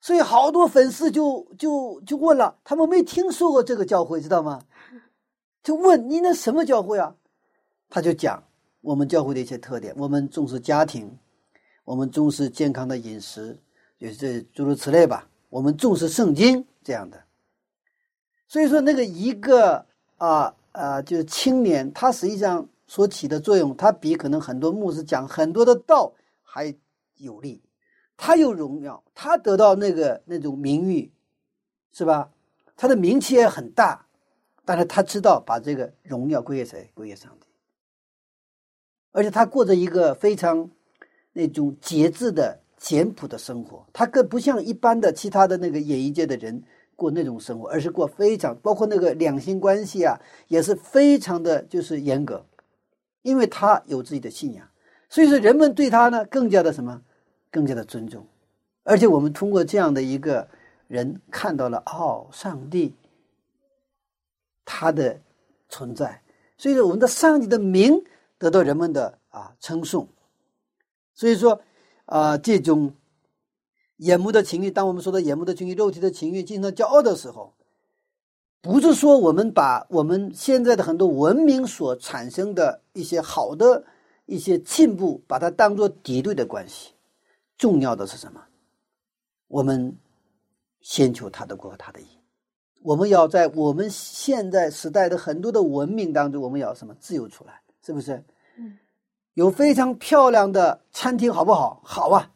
[0.00, 4.62] 所以好多粉丝就就就问了，他们没听说过这个教会，知道吗？
[5.62, 7.14] 就问你那什么教会啊？
[7.88, 8.42] 他就讲
[8.80, 11.16] 我们教会的一些特点，我们重视家庭，
[11.84, 13.58] 我们重视健康的饮食，
[13.98, 15.28] 就是诸如此类吧。
[15.48, 17.22] 我们重视圣经这样的。
[18.46, 19.84] 所以说，那个一个
[20.16, 26.12] 啊啊，就是青年，他实际上所起的作用，他比可能很多牧师讲很多的道
[26.42, 26.74] 还
[27.16, 27.62] 有力。
[28.16, 31.10] 他有荣耀，他得到那个那种名誉，
[31.92, 32.30] 是吧？
[32.76, 34.06] 他的名气也很大，
[34.64, 36.90] 但是他知道把这个荣耀归给谁？
[36.94, 37.46] 归给上帝。
[39.10, 40.70] 而且他过着一个非常
[41.32, 46.62] 那种节制的、简朴的生活，他更不像一般的其他的那个演艺界的人
[46.94, 52.44] 过那种生活，而是过非常包括那个两性关系啊，也是非常的就是严格，
[53.22, 54.68] 因为他有自己的信仰，
[55.08, 57.00] 所以说人们对他呢更加的什么，
[57.50, 58.26] 更加的尊重，
[58.84, 60.46] 而且我们通过这样的一个
[60.86, 62.94] 人看到了，哦，上帝
[64.64, 65.18] 他的
[65.68, 66.20] 存在，
[66.58, 68.02] 所以说我们的上帝的名
[68.38, 70.06] 得到人们的啊称颂。
[71.14, 71.60] 所以说
[72.06, 72.94] 啊，这种
[73.96, 77.54] 眼目的情欲，当我们说到眼目的情欲、肉体的情欲、经常骄傲的时候，
[78.60, 83.84] 不是说我们把我们现在的很多文明所产生的一些好的
[84.26, 86.92] 一些进步，把它当做敌对的关系。
[87.58, 88.42] 重要的是什么？
[89.48, 89.96] 我们
[90.80, 92.06] 先求他的国他的义。
[92.82, 97.60] 我们要在我们现在时代的很多的文明当中，我们要什么自由出来？
[97.84, 98.24] 是不是？
[98.56, 98.78] 嗯，
[99.34, 101.80] 有非常漂亮的餐厅，好不好？
[101.84, 102.30] 好啊。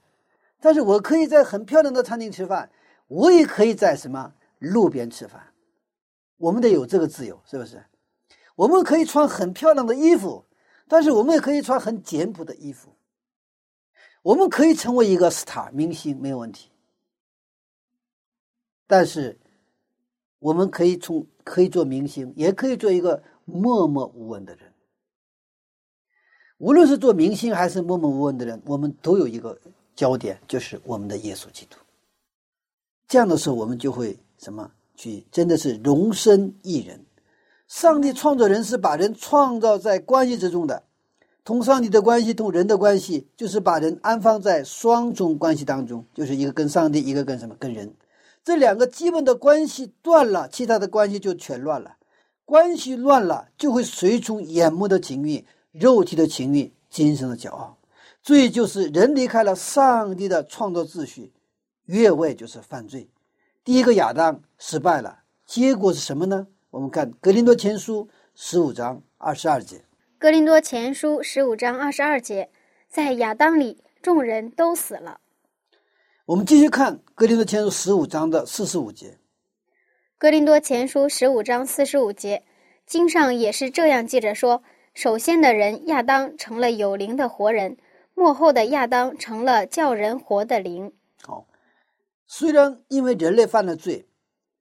[0.60, 2.70] 但是我可以在很漂亮的餐厅吃饭，
[3.08, 5.52] 我也可以在什么路边吃饭。
[6.38, 7.84] 我们得有这个自由，是不是？
[8.54, 10.44] 我们可以穿很漂亮的衣服，
[10.88, 12.90] 但是我们也可以穿很简朴的衣服。
[14.22, 16.70] 我们可以成为一个 star 明星，没有问题。
[18.86, 19.38] 但是，
[20.38, 24.65] 我们可以从可以做明星，也可以做一个默默无闻的人。
[26.58, 29.58] 无论是做明星还是默默无闻的人，我们都有一个
[29.94, 31.76] 焦点，就是我们的耶稣基督。
[33.08, 34.70] 这样的时候，我们就会什么？
[34.96, 37.04] 去真的是容身一人。
[37.68, 40.84] 上帝创造人是把人创造在关系之中的，
[41.44, 47.54] 同上帝的关系，同人的关系，就是把人安放在双重关系当中，就是一个跟上帝，一个跟什么？
[47.58, 47.92] 跟人。
[48.42, 51.96] 这两个基本的关系断了，其他的关系就全乱了。
[52.46, 55.44] 关系乱了，就会随从眼目的情欲、
[55.78, 57.76] 肉体的情欲、精神的骄傲。
[58.22, 61.32] 罪就是人离开了上帝的创造秩序，
[61.84, 63.08] 越位就是犯罪。
[63.62, 66.46] 第一个亚当失败了，结果是什么呢？
[66.70, 68.04] 我们看《格林多前书》
[68.34, 69.84] 十五章二十二节。
[70.18, 72.50] 格林多前书十五章二十二节，
[72.88, 75.20] 在亚当里众人都死了。
[76.24, 79.18] 我们继续看《格林多前书》十五章的四十五节。
[80.18, 82.42] 格林多前书十五章四十五节，
[82.86, 84.62] 经上也是这样记着说：
[84.96, 87.76] 首先的人亚当成了有灵的活人，
[88.14, 90.90] 幕后的亚当成了叫人活的灵。
[91.22, 91.46] 好，
[92.26, 94.08] 虽然因为人类犯了罪，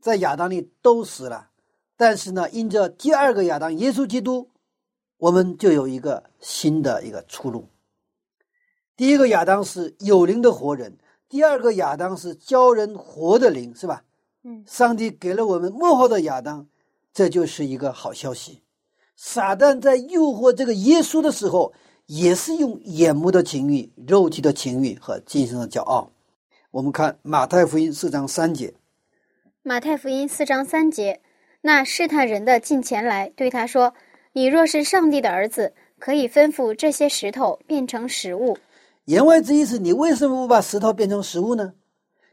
[0.02, 1.52] 在亚当里都死了，
[1.96, 4.50] 但是呢，因着第二个亚当耶稣基督，
[5.20, 7.70] 我们就有一个新的一个出路。
[8.98, 10.98] 第一个亚当是有灵的活人，
[11.30, 14.04] 第二个亚当是教人活的灵，是吧？
[14.44, 16.68] 嗯，上帝给了我们幕后的亚当，
[17.14, 18.64] 这就是一个好消息。
[19.16, 21.74] 撒旦在诱惑这个耶稣的时候，
[22.08, 26.12] 也是用眼目的情欲、肉体的情欲和精神的骄傲。
[26.72, 28.74] 我们看马太福音四章三节，
[29.64, 31.22] 马太福音四章三节，
[31.62, 33.94] 那试探人的近前来对他说
[34.34, 38.58] ：“你若是上帝的儿子，可以吩咐这些石头变成食物。
[39.06, 41.74] 言外之意是你为什么不把石头变成食物呢？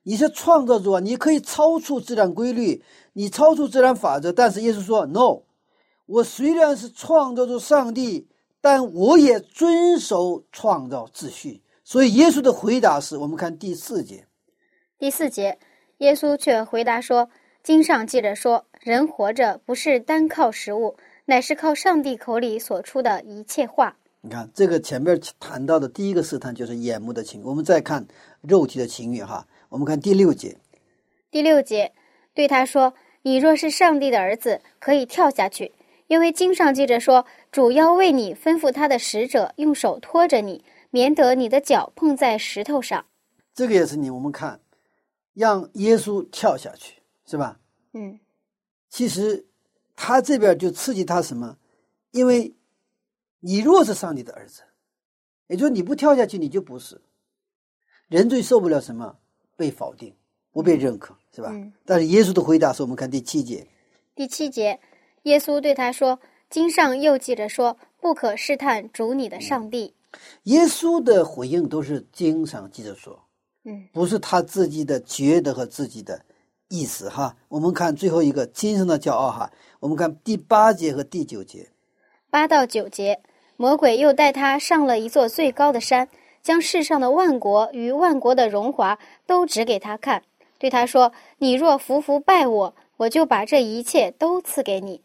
[0.02, 4.32] 你是创造主啊，你可以超出自然规律，你超出自然法则。
[4.32, 5.42] 但是耶稣说：“No，
[6.12, 8.28] 我虽然是创造主上帝，
[8.60, 14.26] 但我也遵守创造秩序。”所以耶稣的回答是我们看第四节。”
[14.98, 15.58] 第四节，
[15.98, 17.30] 耶稣却回答说
[17.64, 23.96] ：“经上记着说，人活着不是单靠食物，乃是靠上帝口里所出的一切话。
[24.20, 28.06] 你看这个前面谈到的第一个试探就是眼目的情欲，我们再看
[28.42, 29.46] 肉体的情欲哈。
[29.70, 30.58] 我们看第六节，”
[31.32, 31.92] 第六节，
[32.34, 32.92] 对他说
[33.22, 35.72] ：“你若是上帝的儿子，可以跳下去，
[36.12, 43.06] 因为经上记着说，主要为你吩咐他的使者用手托着你，免得你的脚碰在石头上。
[43.54, 44.60] 这个也是你我们看，
[45.32, 47.58] 让耶稣跳下去是吧？”
[47.94, 48.20] 嗯，
[48.90, 49.46] 其实
[49.96, 51.56] 他这边就刺激他什么？
[52.10, 52.54] 因为
[53.40, 54.60] 你若是上帝的儿子，
[55.46, 57.00] 也就是你不跳下去，你就不是。
[58.08, 59.16] 人最受不了什么？
[59.56, 60.14] 被否定，
[60.50, 61.48] 不被认可，是吧？
[61.54, 63.66] 嗯但是耶稣的回答是我们看第七节，
[64.14, 64.78] 第七节，
[65.22, 66.18] 耶稣对他说
[66.50, 69.94] ：“经上又记着说，不可试探主你的上帝。
[70.44, 73.18] 耶稣的回应都是经上记着说，
[73.64, 76.20] 嗯，不是他自己的觉得和自己的
[76.68, 77.36] 意思哈。
[77.48, 79.50] 我们看最后一个今生的骄傲哈，
[79.80, 81.68] 我们看第八节和第九节。
[82.28, 83.20] 八到九节，
[83.56, 86.08] 魔鬼又带他上了一座最高的山，
[86.42, 90.24] 将世上的万国与万国的荣华都指给他看，
[90.58, 95.02] 对他说：“你若服服拜我，我就把这一切都赐给你。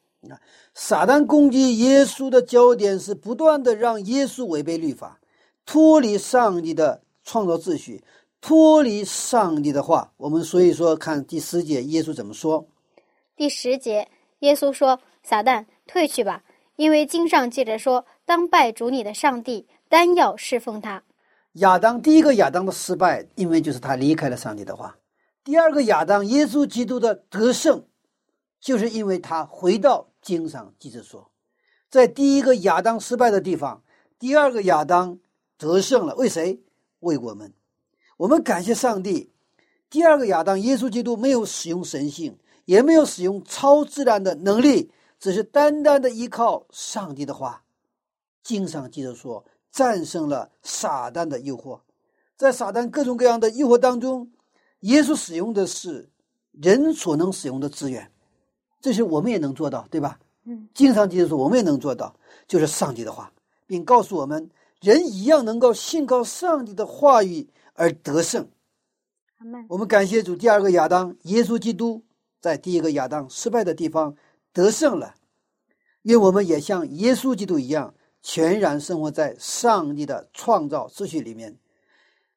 [0.73, 5.19] 撒旦攻击耶稣的焦点是不断的让耶稣违背律法，
[5.65, 8.03] 脱离上帝的创造秩序，
[8.41, 10.11] 脱离上帝的话。
[10.17, 12.67] 我们所以说看第十节，耶稣怎么说？”
[13.35, 14.07] 第十节，
[14.39, 16.43] 耶稣说：“撒旦，退去吧，
[16.75, 21.03] 因为经上记着说，当拜主你的上帝，单要侍奉他。
[21.53, 24.91] 亚当第一个亚当的失败，因为就是他离开了上帝的话；
[25.43, 27.83] 第二个亚当耶稣基督的得胜，
[28.59, 31.31] 就是因为他回到经上记着说，
[31.89, 33.81] 在第一个亚当失败的地方，
[34.19, 35.17] 第二个亚当
[35.57, 36.13] 得胜了。
[36.15, 36.59] 为谁？
[36.99, 37.53] 为我们。
[38.17, 39.31] 我们感谢上帝。
[39.89, 47.63] 第二个亚当，耶稣基督没有使用神性，也没有使用超自然的能力，只是单单的依靠上帝的话。
[48.43, 51.79] 经上记着说，战胜了撒旦的诱惑。
[52.35, 54.29] 在撒旦各种各样的诱惑当中，
[54.81, 56.09] 耶稣使用的是
[56.51, 58.11] 人所能使用的资源，
[58.87, 60.17] 这是我们也能做到，对吧？
[60.45, 62.15] 嗯，经常记着说，我们也能做到，
[62.47, 63.29] 就是上帝的话，
[63.65, 68.47] 并告诉我们，人一样能够信靠上帝的话语而得胜。
[69.67, 72.01] 我们感谢主，第二个亚当耶稣基督
[72.39, 74.15] 在第一个亚当失败的地方
[74.53, 75.15] 得胜了，
[76.03, 81.53] 愿我们也像耶稣基督一样，全然生活在上帝的创造秩序里面，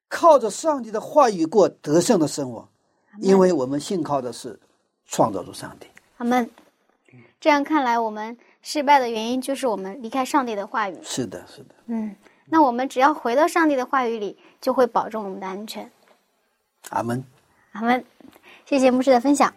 [0.09, 2.67] 靠着上帝的话语过得胜的生活，
[3.21, 4.59] 因为我们信靠的是
[5.05, 5.87] 创造主上帝。
[6.21, 6.47] 阿门。
[7.39, 10.95] 这样看来，我们失败的原因就是我们离开上帝的话语。
[11.01, 12.15] 是的，是的，嗯，
[12.45, 15.89] 那我们只要回到上帝的话语里，就会保证我们的安全。
[16.91, 17.23] 阿门。
[17.71, 18.05] 阿门。
[18.67, 19.51] 谢谢牧师的分享。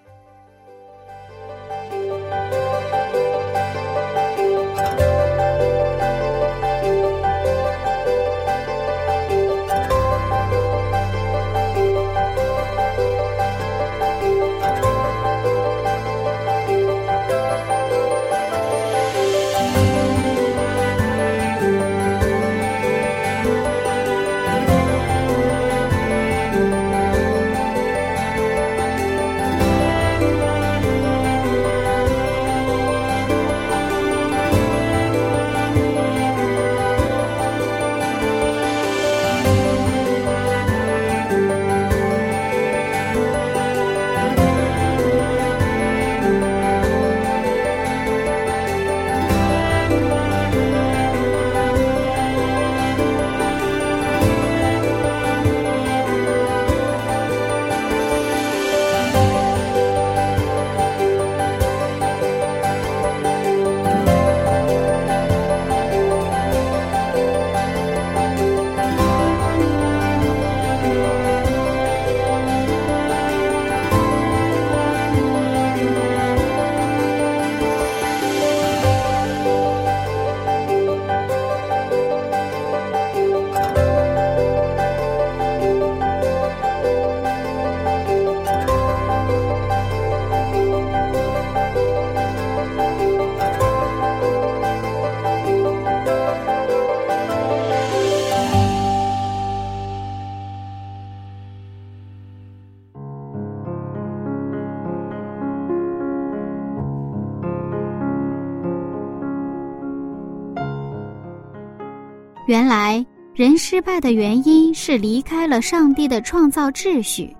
[112.46, 117.34] 原来人失败的原因是离开了上帝的创造秩序，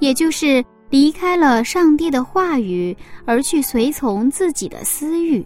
[0.00, 5.44] 也就是离开了上帝的话语，而去随从自己的私欲。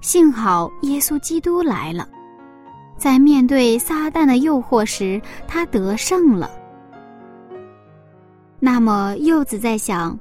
[0.00, 2.08] 幸好耶稣基督来了，
[2.96, 6.50] 在面对撒旦的诱惑时，他得胜了。
[8.58, 10.18] 那么柚子在想，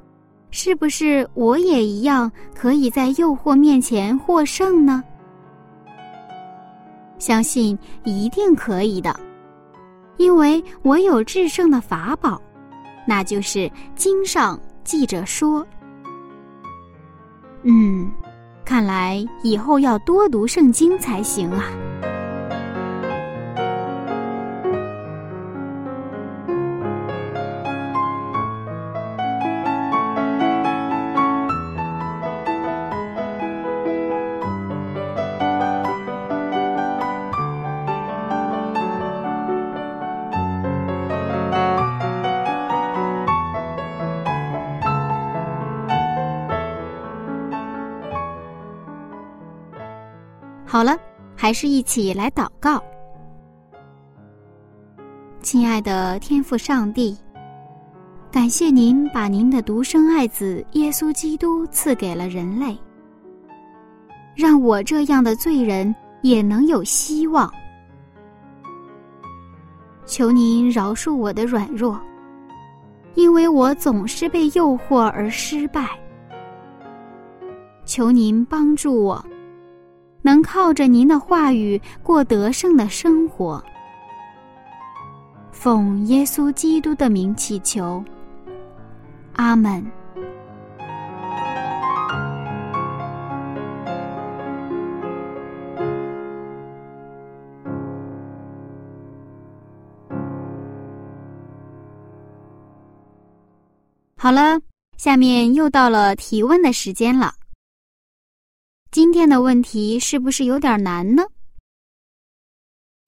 [0.52, 5.04] 是不是我也一样可以在诱惑面前获胜呢？
[7.22, 9.16] 相信一定可以的，
[10.18, 12.42] 因为我有制胜的法宝，
[13.08, 15.64] 那就是经上记着说。
[17.62, 18.12] 嗯，
[18.66, 21.66] 看来以后要多读圣经才行啊。
[51.52, 52.82] 还是一起来祷告。
[55.42, 57.18] 亲爱的天父上帝，
[58.32, 62.80] 感谢您把您的独生爱子耶稣基督赐给了人类，
[64.34, 67.52] 让我这样的罪人也能有希望。
[70.06, 72.00] 求您饶恕我的软弱，
[73.16, 76.00] 因为我总是被诱惑而失败。
[77.84, 79.22] 求您帮助我。
[80.22, 83.64] 能靠着您的话语过得胜的生活。
[85.52, 88.04] 奉耶稣基督的名祈求。
[89.34, 89.84] 阿门。
[104.18, 104.62] 好了
[104.98, 107.34] 下面又到了提问的时间了。
[108.92, 111.24] 今天的问题是不是有点难呢？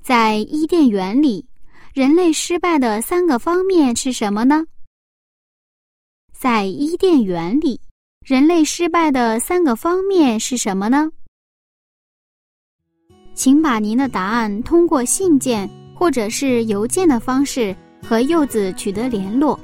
[0.01, 1.45] 在伊甸园里，
[1.93, 4.65] 人类失败的三个方面是什么呢？
[6.31, 7.81] 在伊甸园里，
[8.25, 11.11] 人类失败的三个方面是什么呢？
[13.33, 19.59] 请把您的答案通过信件或者是邮件的方式和柚子取得联络，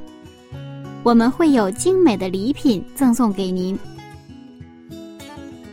[1.02, 3.80] 我们会有精美的礼品赠送给您。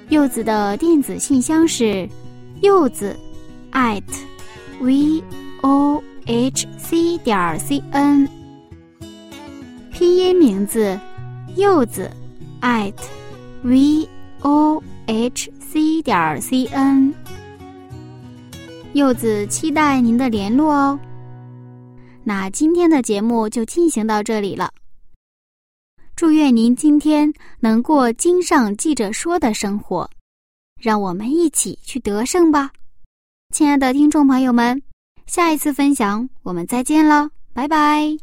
[0.08, 2.08] 柚子的电子信箱是
[2.62, 3.16] 柚子
[3.72, 4.02] at
[4.80, 5.20] v
[5.62, 8.28] o h c 点 c n，
[9.90, 10.96] 拼音名字
[11.56, 12.08] 柚子
[12.60, 12.94] at
[13.62, 14.08] v
[14.42, 17.12] o h c 点 c n。
[18.92, 20.98] 柚子期待您的联络哦。
[22.22, 24.70] 那今天的节目就进行到这里了。
[26.16, 30.08] 祝愿您今天能过经上记者说的生活，
[30.80, 32.70] 让我们一起去得胜吧，
[33.52, 34.82] 亲爱的听众朋友们，
[35.26, 38.16] 下一次分享我们再见了，拜拜。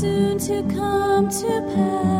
[0.00, 2.15] Soon to come to pass.